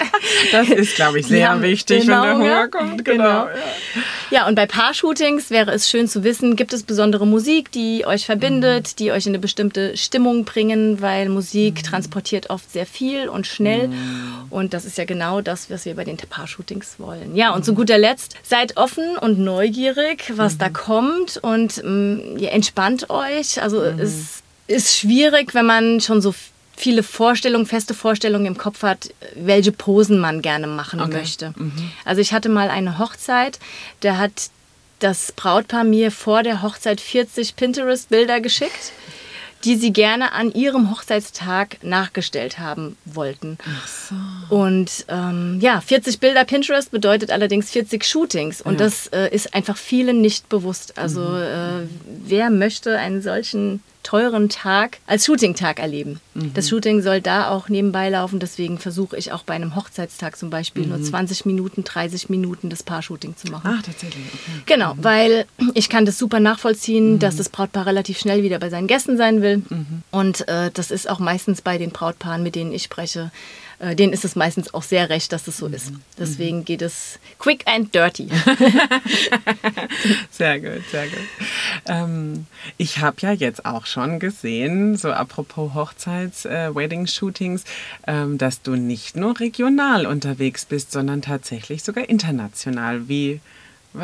Das 0.52 0.68
ist, 0.68 0.96
glaube 0.96 1.20
ich, 1.20 1.26
sehr 1.26 1.50
haben 1.50 1.62
wichtig, 1.62 2.02
genau, 2.02 2.22
wenn 2.22 2.28
der 2.28 2.38
Hunger 2.38 2.48
ja. 2.48 2.66
kommt. 2.66 3.04
Genau. 3.04 3.24
Genau. 3.24 3.46
Ja. 3.46 4.02
Ja, 4.30 4.46
und 4.46 4.56
bei 4.56 4.66
Paar-Shootings 4.66 5.50
wäre 5.50 5.72
es 5.72 5.88
schön 5.88 6.06
zu 6.06 6.22
wissen, 6.22 6.54
gibt 6.54 6.74
es 6.74 6.82
besondere 6.82 7.26
Musik, 7.26 7.72
die 7.72 8.04
euch 8.06 8.26
verbindet, 8.26 8.98
die 8.98 9.10
euch 9.10 9.26
in 9.26 9.30
eine 9.30 9.38
bestimmte 9.38 9.96
Stimmung 9.96 10.44
bringen, 10.44 11.00
weil 11.00 11.30
Musik 11.30 11.82
transportiert 11.82 12.50
oft 12.50 12.70
sehr 12.70 12.84
viel 12.84 13.28
und 13.28 13.46
schnell. 13.46 13.90
Und 14.50 14.74
das 14.74 14.84
ist 14.84 14.98
ja 14.98 15.06
genau 15.06 15.40
das, 15.40 15.70
was 15.70 15.86
wir 15.86 15.94
bei 15.94 16.04
den 16.04 16.18
Paar-Shootings 16.18 16.96
wollen. 16.98 17.34
Ja, 17.34 17.54
und 17.54 17.64
zu 17.64 17.74
guter 17.74 17.96
Letzt, 17.96 18.34
seid 18.42 18.76
offen 18.76 19.16
und 19.16 19.38
neugierig, 19.38 20.32
was 20.36 20.58
da 20.58 20.68
kommt 20.68 21.38
und 21.38 21.78
ähm, 21.78 22.36
ihr 22.38 22.52
entspannt 22.52 23.08
euch. 23.08 23.62
Also 23.62 23.82
es 23.82 24.42
ist 24.66 24.96
schwierig, 24.98 25.54
wenn 25.54 25.66
man 25.66 26.00
schon 26.00 26.20
so 26.20 26.34
viele 26.78 27.02
Vorstellungen, 27.02 27.66
feste 27.66 27.92
Vorstellungen 27.94 28.46
im 28.46 28.56
Kopf 28.58 28.82
hat, 28.82 29.10
welche 29.34 29.72
Posen 29.72 30.18
man 30.18 30.42
gerne 30.42 30.66
machen 30.66 31.00
Okay. 31.00 31.12
möchte. 31.18 31.54
Also 32.04 32.20
ich 32.20 32.32
hatte 32.32 32.48
mal 32.48 32.70
eine 32.70 32.98
Hochzeit, 32.98 33.58
da 34.00 34.16
hat 34.16 34.50
das 35.00 35.32
Brautpaar 35.32 35.84
mir 35.84 36.10
vor 36.10 36.42
der 36.42 36.62
Hochzeit 36.62 37.00
40 37.00 37.54
Pinterest-Bilder 37.56 38.40
geschickt, 38.40 38.92
die 39.64 39.76
sie 39.76 39.92
gerne 39.92 40.32
an 40.32 40.52
ihrem 40.52 40.90
Hochzeitstag 40.90 41.78
nachgestellt 41.82 42.58
haben 42.60 42.96
wollten. 43.04 43.58
Und 44.48 45.04
ähm, 45.08 45.58
ja, 45.60 45.80
40 45.80 46.20
Bilder 46.20 46.44
Pinterest 46.44 46.90
bedeutet 46.90 47.30
allerdings 47.30 47.70
40 47.70 48.04
Shootings. 48.04 48.60
Und 48.60 48.74
Ja. 48.74 48.78
das 48.86 49.08
äh, 49.08 49.28
ist 49.34 49.54
einfach 49.54 49.76
vielen 49.76 50.20
nicht 50.20 50.48
bewusst. 50.48 50.96
Also 50.98 51.36
äh, 51.36 51.86
wer 52.24 52.50
möchte 52.50 52.98
einen 52.98 53.20
solchen 53.22 53.82
teuren 54.02 54.48
Tag 54.48 54.98
als 55.06 55.26
Shooting-Tag 55.26 55.78
erleben? 55.78 56.20
Das 56.54 56.68
Shooting 56.68 57.02
soll 57.02 57.20
da 57.20 57.50
auch 57.50 57.68
nebenbei 57.68 58.08
laufen. 58.10 58.38
Deswegen 58.38 58.78
versuche 58.78 59.16
ich 59.16 59.32
auch 59.32 59.42
bei 59.42 59.54
einem 59.54 59.74
Hochzeitstag 59.74 60.36
zum 60.36 60.50
Beispiel 60.50 60.86
nur 60.86 61.02
20 61.02 61.46
Minuten, 61.46 61.84
30 61.84 62.28
Minuten 62.28 62.70
das 62.70 62.82
Paar-Shooting 62.82 63.36
zu 63.36 63.50
machen. 63.50 63.76
Ach, 63.78 63.82
tatsächlich. 63.82 64.24
Okay. 64.26 64.62
Genau, 64.66 64.94
weil 64.96 65.46
ich 65.74 65.88
kann 65.88 66.06
das 66.06 66.18
super 66.18 66.40
nachvollziehen, 66.40 67.18
dass 67.18 67.36
das 67.36 67.48
Brautpaar 67.48 67.86
relativ 67.86 68.18
schnell 68.18 68.42
wieder 68.42 68.58
bei 68.58 68.70
seinen 68.70 68.86
Gästen 68.86 69.16
sein 69.16 69.42
will. 69.42 69.62
Und 70.10 70.46
äh, 70.48 70.70
das 70.72 70.90
ist 70.90 71.08
auch 71.10 71.18
meistens 71.18 71.60
bei 71.60 71.76
den 71.78 71.90
Brautpaaren, 71.90 72.42
mit 72.42 72.54
denen 72.54 72.72
ich 72.72 72.84
spreche, 72.84 73.30
äh, 73.80 73.94
denen 73.94 74.12
ist 74.12 74.24
es 74.24 74.34
meistens 74.34 74.74
auch 74.74 74.82
sehr 74.82 75.08
recht, 75.08 75.32
dass 75.32 75.46
es 75.46 75.58
so 75.58 75.66
ist. 75.66 75.92
Deswegen 76.18 76.64
geht 76.64 76.82
es 76.82 77.18
quick 77.38 77.62
and 77.66 77.94
dirty. 77.94 78.28
Sehr 80.30 80.60
gut, 80.60 80.82
sehr 80.90 81.06
gut. 81.06 81.18
Ähm, 81.86 82.46
ich 82.76 82.98
habe 82.98 83.16
ja 83.20 83.32
jetzt 83.32 83.64
auch 83.64 83.86
schon 83.86 84.18
gesehen, 84.18 84.96
so 84.96 85.12
apropos 85.12 85.74
Hochzeits-, 85.74 86.46
äh, 86.46 86.70
ähm, 88.06 88.38
dass 88.38 88.62
du 88.62 88.76
nicht 88.76 89.16
nur 89.16 89.38
regional 89.38 90.06
unterwegs 90.06 90.64
bist, 90.64 90.92
sondern 90.92 91.22
tatsächlich 91.22 91.82
sogar 91.82 92.08
international. 92.08 93.08
Wie 93.08 93.40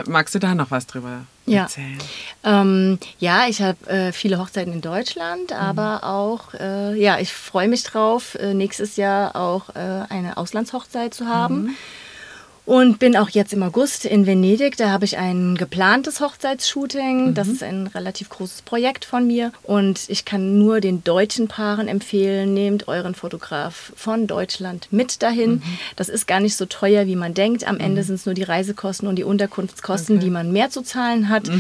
magst 0.07 0.35
du 0.35 0.39
da 0.39 0.55
noch 0.55 0.71
was 0.71 0.87
drüber 0.87 1.27
Ja. 1.47 1.63
erzählen? 1.63 1.99
Ähm, 2.43 2.99
ja, 3.19 3.47
ich 3.49 3.61
habe 3.61 3.87
äh, 3.89 4.13
viele 4.13 4.39
Hochzeiten 4.39 4.73
in 4.73 4.81
Deutschland, 4.81 5.53
aber 5.53 6.05
auch, 6.05 6.55
äh, 6.55 6.95
ja, 6.99 7.19
ich 7.19 7.33
freue 7.33 7.69
mich 7.69 7.83
drauf, 7.85 8.35
äh, 8.37 8.55
nächstes 8.55 8.97
Jahr 8.97 9.37
auch 9.37 9.71
äh, 9.71 10.05
eine 10.09 10.37
Auslandshochzeit 10.37 11.15
zu 11.15 11.27
haben. 11.27 11.77
Und 12.67 12.99
bin 12.99 13.15
auch 13.15 13.29
jetzt 13.29 13.53
im 13.53 13.63
August 13.63 14.07
in 14.07 14.27
Venedig. 14.27 14.79
Da 14.79 14.91
habe 14.91 15.05
ich 15.05 15.19
ein 15.19 15.55
geplantes 15.55 16.21
Hochzeitsshooting. 16.21 17.35
Das 17.35 17.47
ist 17.47 17.63
ein 17.63 17.89
relativ 17.89 18.31
großes 18.31 18.63
Projekt 18.63 19.05
von 19.05 19.27
mir. 19.27 19.53
Und 19.65 20.05
ich 20.09 20.25
kann 20.25 20.59
nur 20.59 20.81
den 20.81 21.05
deutschen 21.05 21.47
Paaren 21.47 21.89
empfehlen, 21.89 22.55
nehmt 22.55 22.89
euren 22.89 23.15
Fotograf 23.15 23.93
von 23.97 24.27
Deutschland 24.27 24.89
mit 24.91 25.23
dahin. 25.23 25.63
Das 25.97 26.09
ist 26.09 26.27
gar 26.27 26.41
nicht 26.41 26.57
so 26.57 26.65
teuer, 26.65 27.07
wie 27.07 27.17
man 27.17 27.35
denkt. 27.35 27.69
Am 27.69 27.79
Ende 27.79 28.03
sind 28.03 28.15
es 28.15 28.25
nur 28.25 28.35
die 28.35 28.45
Reisekosten 28.45 29.09
und 29.09 29.17
die 29.17 29.25
Unterkunftskosten, 29.25 30.19
die 30.21 30.31
man 30.31 30.51
mehr 30.51 30.71
zu 30.71 30.81
zahlen 30.81 31.29
hat. 31.29 31.51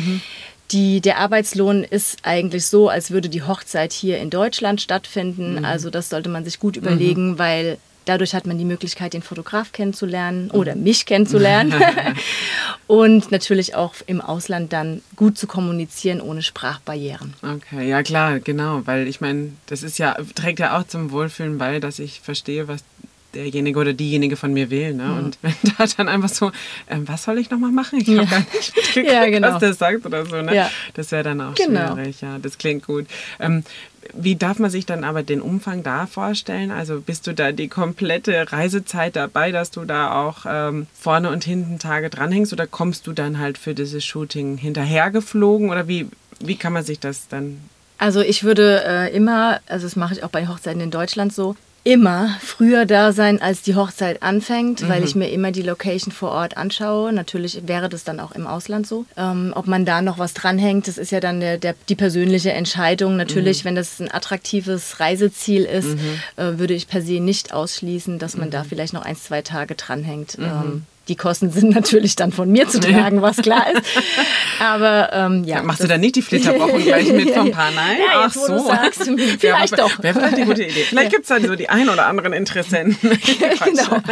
Die, 0.71 1.03
der 1.03 1.19
Arbeitslohn 1.19 1.85
ist 1.85 2.17
eigentlich 2.23 2.65
so, 2.65 2.89
als 2.89 3.11
würde 3.11 3.29
die 3.29 3.43
Hochzeit 3.43 3.93
hier 3.93 4.19
in 4.19 4.31
Deutschland 4.31 4.81
stattfinden. 4.81 5.67
Also 5.67 5.91
das 5.91 6.09
sollte 6.09 6.31
man 6.31 6.47
sich 6.47 6.59
gut 6.59 6.77
überlegen, 6.79 7.39
weil 7.39 7.77
dadurch 8.05 8.35
hat 8.35 8.47
man 8.47 8.59
die 8.59 8.65
Möglichkeit, 8.65 9.13
den 9.15 9.23
Fotograf 9.23 9.73
kennenzulernen 9.73 10.51
oder 10.51 10.75
mich 10.77 11.07
kennenzulernen. 11.07 11.75
Und 12.87 13.31
natürlich 13.31 13.75
auch 13.75 13.95
im 14.07 14.21
Ausland 14.21 14.73
dann 14.73 15.01
gut 15.17 15.39
zu 15.39 15.47
kommunizieren 15.47 16.21
ohne 16.21 16.43
Sprachbarrieren. 16.43 17.35
Okay, 17.43 17.89
ja 17.89 18.03
klar, 18.03 18.41
genau, 18.41 18.83
weil 18.85 19.09
ich 19.09 19.21
meine, 19.21 19.53
das 19.67 19.83
ist 19.83 19.99
ja, 19.99 20.17
trägt 20.35 20.59
ja 20.59 20.79
auch 20.79 20.87
zum 20.87 21.11
Wohlfühlen 21.11 21.57
bei, 21.59 21.81
dass 21.81 21.99
ich 21.99 22.21
verstehe, 22.21 22.69
was 22.69 22.85
derjenige 23.33 23.81
oder 23.81 23.93
diejenige 23.95 24.37
von 24.37 24.53
mir 24.53 24.71
will. 24.71 24.95
Ne? 24.95 25.13
Und 25.13 25.39
wenn 25.43 25.55
da 25.79 25.87
dann 25.97 26.09
einfach 26.09 26.29
so, 26.29 26.53
ähm, 26.89 27.09
was 27.09 27.25
soll 27.25 27.39
ich 27.39 27.51
nochmal 27.51 27.73
machen? 27.73 27.99
Ich 28.01 28.07
habe 28.09 28.19
Ja. 28.19 28.25
gar 28.25 28.39
nicht 28.39 28.53
mitgekriegt, 28.77 29.11
Ja, 29.11 29.27
genau. 29.27 29.49
was 29.55 29.59
der 29.61 29.75
sagt 29.75 30.07
oder 30.07 30.25
so. 30.27 30.41
Ne? 30.41 30.55
Ja. 30.55 30.71
Das 30.95 31.11
wäre 31.11 31.25
dann 31.25 31.41
auch 31.41 31.55
Genau. 31.55 31.95
schwierig, 31.95 32.21
ja. 32.21 32.39
Das 32.39 32.59
klingt 32.59 32.87
gut. 32.87 33.07
Ähm, 33.41 33.65
wie 34.13 34.37
darf 34.37 34.59
man 34.59 34.71
sich 34.71 34.87
dann 34.87 35.05
aber 35.05 35.23
den 35.23 35.41
Umfang 35.41 35.83
da 35.83 36.07
vorstellen? 36.07 36.71
Also 36.71 37.01
bist 37.01 37.27
du 37.27 37.35
da 37.35 37.53
die 37.53 37.69
komplette 37.69 38.53
Reisezeit 38.53 39.17
dabei, 39.17 39.53
dass 39.53 39.71
du 39.71 39.85
da 39.85 40.23
auch 40.23 40.45
ähm, 40.47 40.87
vorne 40.95 41.31
und 41.31 41.45
hinten 41.45 41.79
Tage 41.79 42.11
dranhängst 42.11 42.53
oder 42.53 42.67
kommst 42.67 43.07
du 43.07 43.13
dann 43.13 43.39
halt 43.39 43.59
für 43.59 43.75
dieses 43.75 44.05
Shooting 44.05 44.57
hinterhergeflogen 44.57 45.71
oder 45.71 45.89
wie, 45.89 46.09
wie 46.41 46.57
kann 46.57 46.73
man 46.73 46.85
sich 46.85 47.01
das 47.01 47.29
dann 47.29 47.59
Also 47.99 48.21
ich 48.21 48.45
würde 48.45 48.83
äh, 48.85 49.15
immer, 49.17 49.61
also 49.67 49.87
das 49.87 49.97
mache 49.97 50.15
ich 50.15 50.25
auch 50.25 50.31
bei 50.31 50.47
Hochzeiten 50.47 50.81
in 50.81 50.91
Deutschland 50.91 51.33
so, 51.33 51.57
immer 51.85 52.35
früher 52.41 52.87
da 52.87 53.13
sein, 53.13 53.41
als 53.43 53.61
die 53.61 53.77
Hochzeit 53.77 54.23
anfängt, 54.23 54.89
weil 54.89 55.05
ich 55.05 55.15
mir 55.15 55.29
immer 55.29 55.53
die 55.53 55.63
Location 55.63 56.13
vor 56.13 56.31
Ort 56.31 56.57
anschaue. 56.57 57.13
Natürlich 57.13 57.69
wäre 57.69 57.91
das 57.91 58.05
dann 58.05 58.21
auch 58.21 58.33
im 58.33 58.47
Ausland 58.47 58.87
so. 58.87 59.05
Ähm, 59.19 59.53
ob 59.55 59.67
man 59.67 59.85
da 59.85 60.01
noch 60.01 60.19
was 60.19 60.33
dranhängt, 60.33 60.89
das 60.89 60.97
ist 60.97 61.13
ja 61.13 61.21
dann 61.21 61.41
der, 61.41 61.59
der, 61.59 61.75
die 61.91 61.95
persönliche 61.95 62.53
Entscheidung. 62.53 63.17
Natürlich, 63.17 63.67
wenn 63.67 63.75
das 63.75 64.01
ein 64.01 64.11
attraktives 64.11 64.99
Reiseziel 64.99 65.65
ist, 65.65 65.99
äh, 66.37 66.59
würde 66.59 66.73
ich 66.73 66.89
per 66.89 67.03
se 67.03 67.21
nicht 67.21 67.53
ausschließen, 67.53 68.19
dass 68.19 68.37
man 68.37 68.51
da 68.51 68.65
vielleicht 68.65 68.95
noch 68.95 69.05
ein, 69.05 69.17
zwei 69.17 69.43
Tage 69.43 69.75
dranhängt. 69.75 70.39
Ähm, 70.41 70.87
die 71.09 71.17
Kosten 71.17 71.51
sind 71.51 71.71
natürlich 71.75 72.17
dann 72.17 72.33
von 72.33 72.51
mir 72.51 72.69
zu 72.69 72.81
tragen, 72.81 73.23
was 73.23 73.37
klar 73.39 73.67
ist. 73.73 73.83
Aber 74.61 75.13
ähm, 75.13 75.45
ja. 75.45 75.63
Machst 75.63 75.83
du 75.83 75.89
dann 75.89 76.01
nicht 76.01 76.17
die 76.17 76.23
Flitterwochen 76.23 76.83
gleich 76.85 77.13
mit 77.13 77.31
vom 77.31 77.51
Paar? 77.51 77.71
Nein? 77.73 77.99
Ja, 77.99 78.23
Ach 78.27 78.33
so. 78.33 78.59
sagst, 78.59 79.03
vielleicht 79.39 79.77
ja, 79.77 79.85
doch. 79.85 80.03
Wäre 80.03 80.15
vielleicht 80.15 80.37
eine 80.37 80.47
gute 80.47 80.65
Idee. 80.65 80.85
Vielleicht 80.85 81.11
gibt 81.11 81.23
es 81.23 81.29
dann 81.29 81.47
so 81.47 81.55
die 81.55 81.69
ein 81.69 81.89
oder 81.89 82.07
anderen 82.07 82.33
Interessenten. 82.33 82.97
genau. 83.01 84.03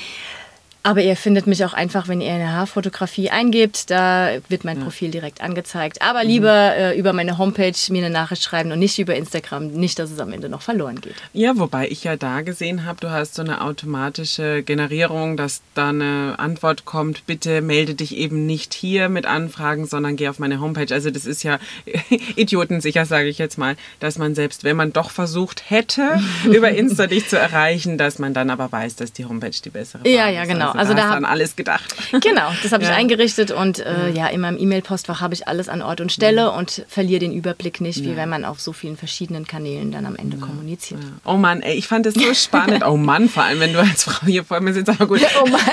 Aber 0.84 1.00
ihr 1.00 1.14
findet 1.14 1.46
mich 1.46 1.64
auch 1.64 1.74
einfach, 1.74 2.08
wenn 2.08 2.20
ihr 2.20 2.32
eine 2.32 2.52
Haarfotografie 2.52 3.30
eingebt, 3.30 3.88
da 3.90 4.30
wird 4.48 4.64
mein 4.64 4.78
ja. 4.78 4.82
Profil 4.82 5.12
direkt 5.12 5.40
angezeigt. 5.40 6.02
Aber 6.02 6.24
lieber 6.24 6.74
äh, 6.76 6.98
über 6.98 7.12
meine 7.12 7.38
Homepage 7.38 7.72
mir 7.90 8.04
eine 8.04 8.12
Nachricht 8.12 8.42
schreiben 8.42 8.72
und 8.72 8.80
nicht 8.80 8.98
über 8.98 9.14
Instagram, 9.14 9.68
nicht, 9.68 10.00
dass 10.00 10.10
es 10.10 10.18
am 10.18 10.32
Ende 10.32 10.48
noch 10.48 10.62
verloren 10.62 11.00
geht. 11.00 11.14
Ja, 11.32 11.56
wobei 11.56 11.88
ich 11.88 12.02
ja 12.02 12.16
da 12.16 12.40
gesehen 12.40 12.84
habe, 12.84 12.98
du 13.00 13.10
hast 13.10 13.36
so 13.36 13.42
eine 13.42 13.60
automatische 13.60 14.64
Generierung, 14.64 15.36
dass 15.36 15.62
da 15.74 15.90
eine 15.90 16.34
Antwort 16.38 16.84
kommt, 16.84 17.26
bitte 17.26 17.62
melde 17.62 17.94
dich 17.94 18.16
eben 18.16 18.46
nicht 18.46 18.74
hier 18.74 19.08
mit 19.08 19.24
Anfragen, 19.24 19.86
sondern 19.86 20.16
geh 20.16 20.28
auf 20.28 20.40
meine 20.40 20.60
Homepage. 20.60 20.92
Also 20.92 21.10
das 21.10 21.26
ist 21.26 21.44
ja 21.44 21.60
idiotensicher, 22.34 23.06
sage 23.06 23.28
ich 23.28 23.38
jetzt 23.38 23.56
mal, 23.56 23.76
dass 24.00 24.18
man 24.18 24.34
selbst, 24.34 24.64
wenn 24.64 24.76
man 24.76 24.92
doch 24.92 25.12
versucht 25.12 25.70
hätte, 25.70 26.20
über 26.44 26.70
Insta 26.70 27.06
dich 27.06 27.28
zu 27.28 27.38
erreichen, 27.38 27.98
dass 27.98 28.18
man 28.18 28.34
dann 28.34 28.50
aber 28.50 28.72
weiß, 28.72 28.96
dass 28.96 29.12
die 29.12 29.26
Homepage 29.26 29.50
die 29.64 29.70
bessere 29.70 30.02
ist. 30.02 30.12
Ja, 30.12 30.28
ja, 30.28 30.44
genau. 30.44 30.71
Also, 30.74 30.92
also 30.92 30.94
da, 30.94 31.10
da 31.10 31.16
an 31.16 31.24
alles 31.24 31.56
gedacht. 31.56 31.94
Genau, 32.22 32.52
das 32.62 32.72
habe 32.72 32.82
ich 32.84 32.88
ja. 32.88 32.94
eingerichtet 32.94 33.50
und 33.50 33.80
äh, 33.80 34.10
ja, 34.10 34.28
in 34.28 34.40
meinem 34.40 34.58
E-Mail-Postfach 34.58 35.20
habe 35.20 35.34
ich 35.34 35.48
alles 35.48 35.68
an 35.68 35.82
Ort 35.82 36.00
und 36.00 36.12
Stelle 36.12 36.50
mhm. 36.50 36.58
und 36.58 36.84
verliere 36.88 37.20
den 37.20 37.32
Überblick 37.32 37.80
nicht, 37.80 38.04
wie 38.04 38.10
ja. 38.10 38.16
wenn 38.16 38.28
man 38.28 38.44
auf 38.44 38.60
so 38.60 38.72
vielen 38.72 38.96
verschiedenen 38.96 39.46
Kanälen 39.46 39.90
dann 39.90 40.06
am 40.06 40.14
Ende 40.14 40.36
kommuniziert. 40.36 41.00
Oh 41.24 41.36
Mann, 41.36 41.62
ey, 41.62 41.74
ich 41.74 41.88
fand 41.88 42.06
das 42.06 42.14
so 42.14 42.34
spannend. 42.34 42.84
oh 42.84 42.96
Mann, 42.96 43.28
vor 43.28 43.42
allem, 43.42 43.60
wenn 43.60 43.72
du 43.72 43.80
als 43.80 44.04
Frau 44.04 44.26
hier 44.26 44.44
vor 44.44 44.60
mir 44.60 44.72
sitzt, 44.72 44.90
aber 44.90 45.06
gut. 45.06 45.20
Oh 45.42 45.48
Mann. 45.48 45.60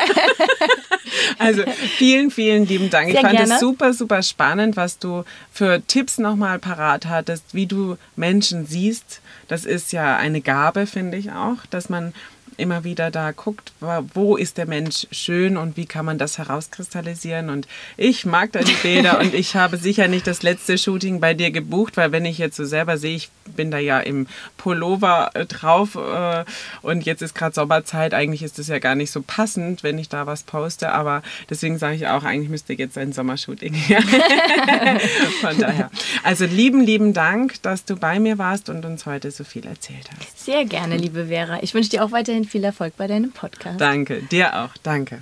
Also 1.37 1.63
vielen, 1.97 2.31
vielen 2.31 2.67
lieben 2.67 2.89
Dank. 2.89 3.11
Sehr 3.11 3.21
ich 3.21 3.25
fand 3.25 3.39
es 3.39 3.59
super, 3.59 3.93
super 3.93 4.21
spannend, 4.21 4.75
was 4.75 4.99
du 4.99 5.23
für 5.51 5.81
Tipps 5.87 6.17
nochmal 6.17 6.59
parat 6.59 7.05
hattest, 7.05 7.53
wie 7.53 7.65
du 7.65 7.97
Menschen 8.15 8.65
siehst. 8.65 9.21
Das 9.47 9.65
ist 9.65 9.91
ja 9.91 10.17
eine 10.17 10.41
Gabe, 10.41 10.85
finde 10.85 11.17
ich 11.17 11.31
auch, 11.31 11.65
dass 11.69 11.89
man 11.89 12.13
immer 12.59 12.83
wieder 12.83 13.11
da 13.11 13.31
guckt, 13.31 13.71
wo 14.13 14.35
ist 14.37 14.57
der 14.57 14.67
Mensch 14.67 15.07
schön 15.11 15.57
und 15.57 15.77
wie 15.77 15.85
kann 15.85 16.05
man 16.05 16.17
das 16.17 16.37
herauskristallisieren. 16.37 17.49
Und 17.49 17.67
ich 17.97 18.25
mag 18.25 18.51
deine 18.51 18.71
Bilder 18.83 19.19
und 19.19 19.33
ich 19.33 19.55
habe 19.55 19.77
sicher 19.77 20.07
nicht 20.07 20.27
das 20.27 20.43
letzte 20.43 20.77
Shooting 20.77 21.19
bei 21.19 21.33
dir 21.33 21.51
gebucht, 21.51 21.97
weil 21.97 22.11
wenn 22.11 22.25
ich 22.25 22.37
jetzt 22.37 22.57
so 22.57 22.65
selber 22.65 22.97
sehe, 22.97 23.15
ich 23.15 23.29
bin 23.55 23.71
da 23.71 23.77
ja 23.77 23.99
im 23.99 24.27
Pullover 24.57 25.31
äh, 25.33 25.45
drauf 25.45 25.95
äh, 25.95 26.45
und 26.81 27.05
jetzt 27.05 27.21
ist 27.21 27.35
gerade 27.35 27.55
Sommerzeit, 27.55 28.13
eigentlich 28.13 28.43
ist 28.43 28.59
das 28.59 28.67
ja 28.67 28.79
gar 28.79 28.95
nicht 28.95 29.11
so 29.11 29.21
passend, 29.21 29.83
wenn 29.83 29.97
ich 29.97 30.09
da 30.09 30.27
was 30.27 30.43
poste, 30.43 30.91
aber 30.91 31.23
deswegen 31.49 31.77
sage 31.77 31.95
ich 31.95 32.07
auch, 32.07 32.23
eigentlich 32.23 32.49
müsste 32.49 32.73
jetzt 32.73 32.97
ein 32.97 33.13
Sommershooting 33.13 33.73
her. 33.73 34.01
Von 35.41 35.57
daher. 35.57 35.89
Also 36.23 36.45
lieben, 36.45 36.81
lieben 36.81 37.13
Dank, 37.13 37.61
dass 37.61 37.85
du 37.85 37.95
bei 37.95 38.19
mir 38.19 38.37
warst 38.37 38.69
und 38.69 38.85
uns 38.85 39.05
heute 39.05 39.31
so 39.31 39.43
viel 39.43 39.65
erzählt 39.65 40.09
hast. 40.17 40.45
Sehr 40.45 40.65
gerne, 40.65 40.97
liebe 40.97 41.27
Vera. 41.27 41.59
Ich 41.61 41.73
wünsche 41.73 41.89
dir 41.89 42.03
auch 42.03 42.11
weiterhin 42.11 42.45
viel 42.49 42.63
Erfolg 42.63 42.97
bei 42.97 43.07
deinem 43.07 43.31
Podcast. 43.31 43.79
Danke, 43.79 44.21
dir 44.23 44.59
auch, 44.61 44.75
danke. 44.83 45.21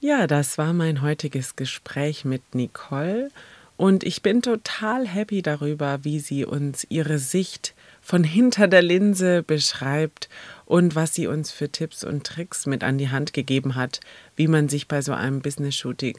Ja, 0.00 0.26
das 0.28 0.58
war 0.58 0.72
mein 0.72 1.02
heutiges 1.02 1.56
Gespräch 1.56 2.24
mit 2.24 2.54
Nicole 2.54 3.30
und 3.76 4.04
ich 4.04 4.22
bin 4.22 4.42
total 4.42 5.06
happy 5.06 5.42
darüber, 5.42 6.00
wie 6.02 6.20
sie 6.20 6.44
uns 6.44 6.86
ihre 6.88 7.18
Sicht 7.18 7.74
von 8.00 8.24
hinter 8.24 8.68
der 8.68 8.82
Linse 8.82 9.42
beschreibt 9.42 10.28
und 10.66 10.94
was 10.94 11.14
sie 11.14 11.26
uns 11.26 11.50
für 11.50 11.70
Tipps 11.70 12.04
und 12.04 12.24
Tricks 12.24 12.66
mit 12.66 12.82
an 12.82 12.98
die 12.98 13.10
Hand 13.10 13.32
gegeben 13.32 13.74
hat, 13.74 14.00
wie 14.34 14.48
man 14.48 14.68
sich 14.68 14.88
bei 14.88 15.02
so 15.02 15.12
einem 15.12 15.40
Business-Shooting 15.40 16.18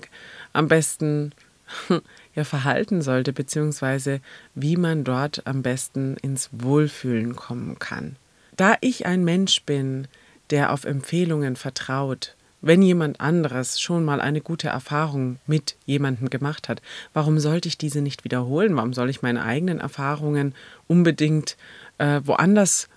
am 0.53 0.67
besten 0.67 1.31
ja, 2.35 2.43
verhalten 2.43 3.01
sollte, 3.01 3.33
beziehungsweise 3.33 4.21
wie 4.55 4.77
man 4.77 5.03
dort 5.03 5.45
am 5.47 5.61
besten 5.61 6.15
ins 6.17 6.49
Wohlfühlen 6.51 7.35
kommen 7.35 7.79
kann. 7.79 8.15
Da 8.55 8.75
ich 8.81 9.05
ein 9.05 9.23
Mensch 9.23 9.63
bin, 9.63 10.07
der 10.49 10.73
auf 10.73 10.85
Empfehlungen 10.85 11.55
vertraut. 11.55 12.35
Wenn 12.61 12.81
jemand 12.81 13.21
anderes 13.21 13.79
schon 13.79 14.03
mal 14.03 14.19
eine 14.19 14.41
gute 14.41 14.67
Erfahrung 14.67 15.39
mit 15.47 15.75
jemandem 15.85 16.29
gemacht 16.29 16.67
hat, 16.67 16.81
warum 17.13 17.39
sollte 17.39 17.69
ich 17.69 17.77
diese 17.77 18.01
nicht 18.01 18.25
wiederholen? 18.25 18.75
Warum 18.75 18.93
soll 18.93 19.09
ich 19.09 19.21
meine 19.21 19.43
eigenen 19.43 19.79
Erfahrungen 19.79 20.53
unbedingt 20.87 21.55
äh, 21.99 22.19
woanders 22.25 22.89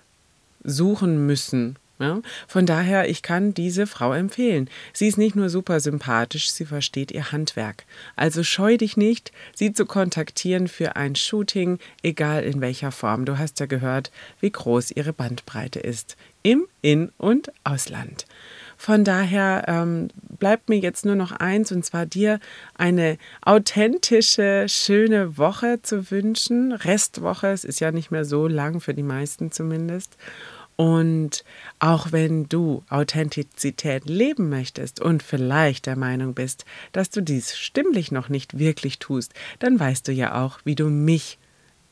suchen 0.63 1.25
müssen? 1.25 1.77
Ja? 1.99 2.21
Von 2.47 2.65
daher, 2.65 3.09
ich 3.09 3.21
kann 3.21 3.53
diese 3.53 3.87
Frau 3.87 4.13
empfehlen. 4.13 4.69
Sie 4.93 5.07
ist 5.07 5.17
nicht 5.17 5.35
nur 5.35 5.49
super 5.49 5.79
sympathisch, 5.79 6.49
sie 6.49 6.65
versteht 6.65 7.11
ihr 7.11 7.31
Handwerk. 7.31 7.85
Also 8.15 8.43
scheu 8.43 8.77
dich 8.77 8.97
nicht, 8.97 9.31
sie 9.53 9.73
zu 9.73 9.85
kontaktieren 9.85 10.67
für 10.67 10.95
ein 10.95 11.15
Shooting, 11.15 11.79
egal 12.01 12.43
in 12.43 12.61
welcher 12.61 12.91
Form. 12.91 13.25
Du 13.25 13.37
hast 13.37 13.59
ja 13.59 13.67
gehört, 13.67 14.11
wie 14.39 14.51
groß 14.51 14.91
ihre 14.91 15.13
Bandbreite 15.13 15.79
ist 15.79 16.17
im 16.41 16.67
In- 16.81 17.11
und 17.17 17.51
Ausland. 17.63 18.25
Von 18.77 19.05
daher 19.05 19.63
ähm, 19.67 20.09
bleibt 20.39 20.67
mir 20.67 20.77
jetzt 20.77 21.05
nur 21.05 21.15
noch 21.15 21.31
eins, 21.31 21.71
und 21.71 21.85
zwar 21.85 22.05
dir 22.05 22.39
eine 22.73 23.17
authentische, 23.41 24.65
schöne 24.67 25.37
Woche 25.37 25.79
zu 25.81 26.11
wünschen. 26.11 26.73
Restwoche, 26.73 27.47
es 27.47 27.63
ist 27.63 27.79
ja 27.79 27.91
nicht 27.91 28.11
mehr 28.11 28.25
so 28.25 28.47
lang 28.47 28.81
für 28.81 28.93
die 28.93 29.03
meisten 29.03 29.53
zumindest. 29.53 30.17
Und 30.75 31.43
auch 31.79 32.11
wenn 32.11 32.49
du 32.49 32.83
Authentizität 32.89 34.05
leben 34.05 34.49
möchtest 34.49 34.99
und 34.99 35.21
vielleicht 35.21 35.85
der 35.85 35.95
Meinung 35.95 36.33
bist, 36.33 36.65
dass 36.91 37.09
du 37.09 37.21
dies 37.21 37.55
stimmlich 37.55 38.11
noch 38.11 38.29
nicht 38.29 38.57
wirklich 38.57 38.99
tust, 38.99 39.33
dann 39.59 39.79
weißt 39.79 40.07
du 40.07 40.11
ja 40.11 40.43
auch, 40.43 40.59
wie 40.63 40.75
du 40.75 40.89
mich 40.89 41.37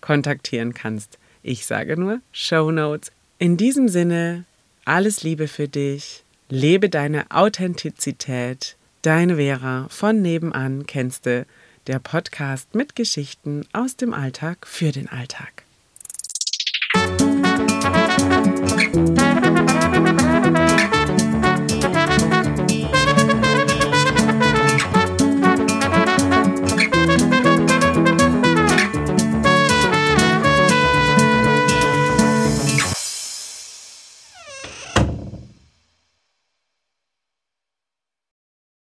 kontaktieren 0.02 0.74
kannst. 0.74 1.20
Ich 1.44 1.65
sage 1.65 1.98
nur 1.98 2.22
Show 2.32 2.72
Notes 2.72 3.12
in 3.41 3.58
diesem 3.58 3.88
Sinne, 3.88 4.46
alles 4.86 5.24
Liebe 5.24 5.48
für 5.48 5.67
dich, 5.67 6.24
lebe 6.50 6.89
deine 6.89 7.32
Authentizität, 7.32 8.76
deine 9.02 9.38
Vera 9.38 9.88
von 9.89 10.22
nebenan 10.22 10.86
kennst 10.86 11.26
du, 11.26 11.48
der 11.88 11.98
Podcast 11.98 12.76
mit 12.76 12.96
Geschichten 12.96 13.65
aus 13.74 13.96
dem 13.96 14.13
Alltag 14.13 14.67
für 14.67 14.91
den 14.91 15.10
Alltag. 15.10 15.63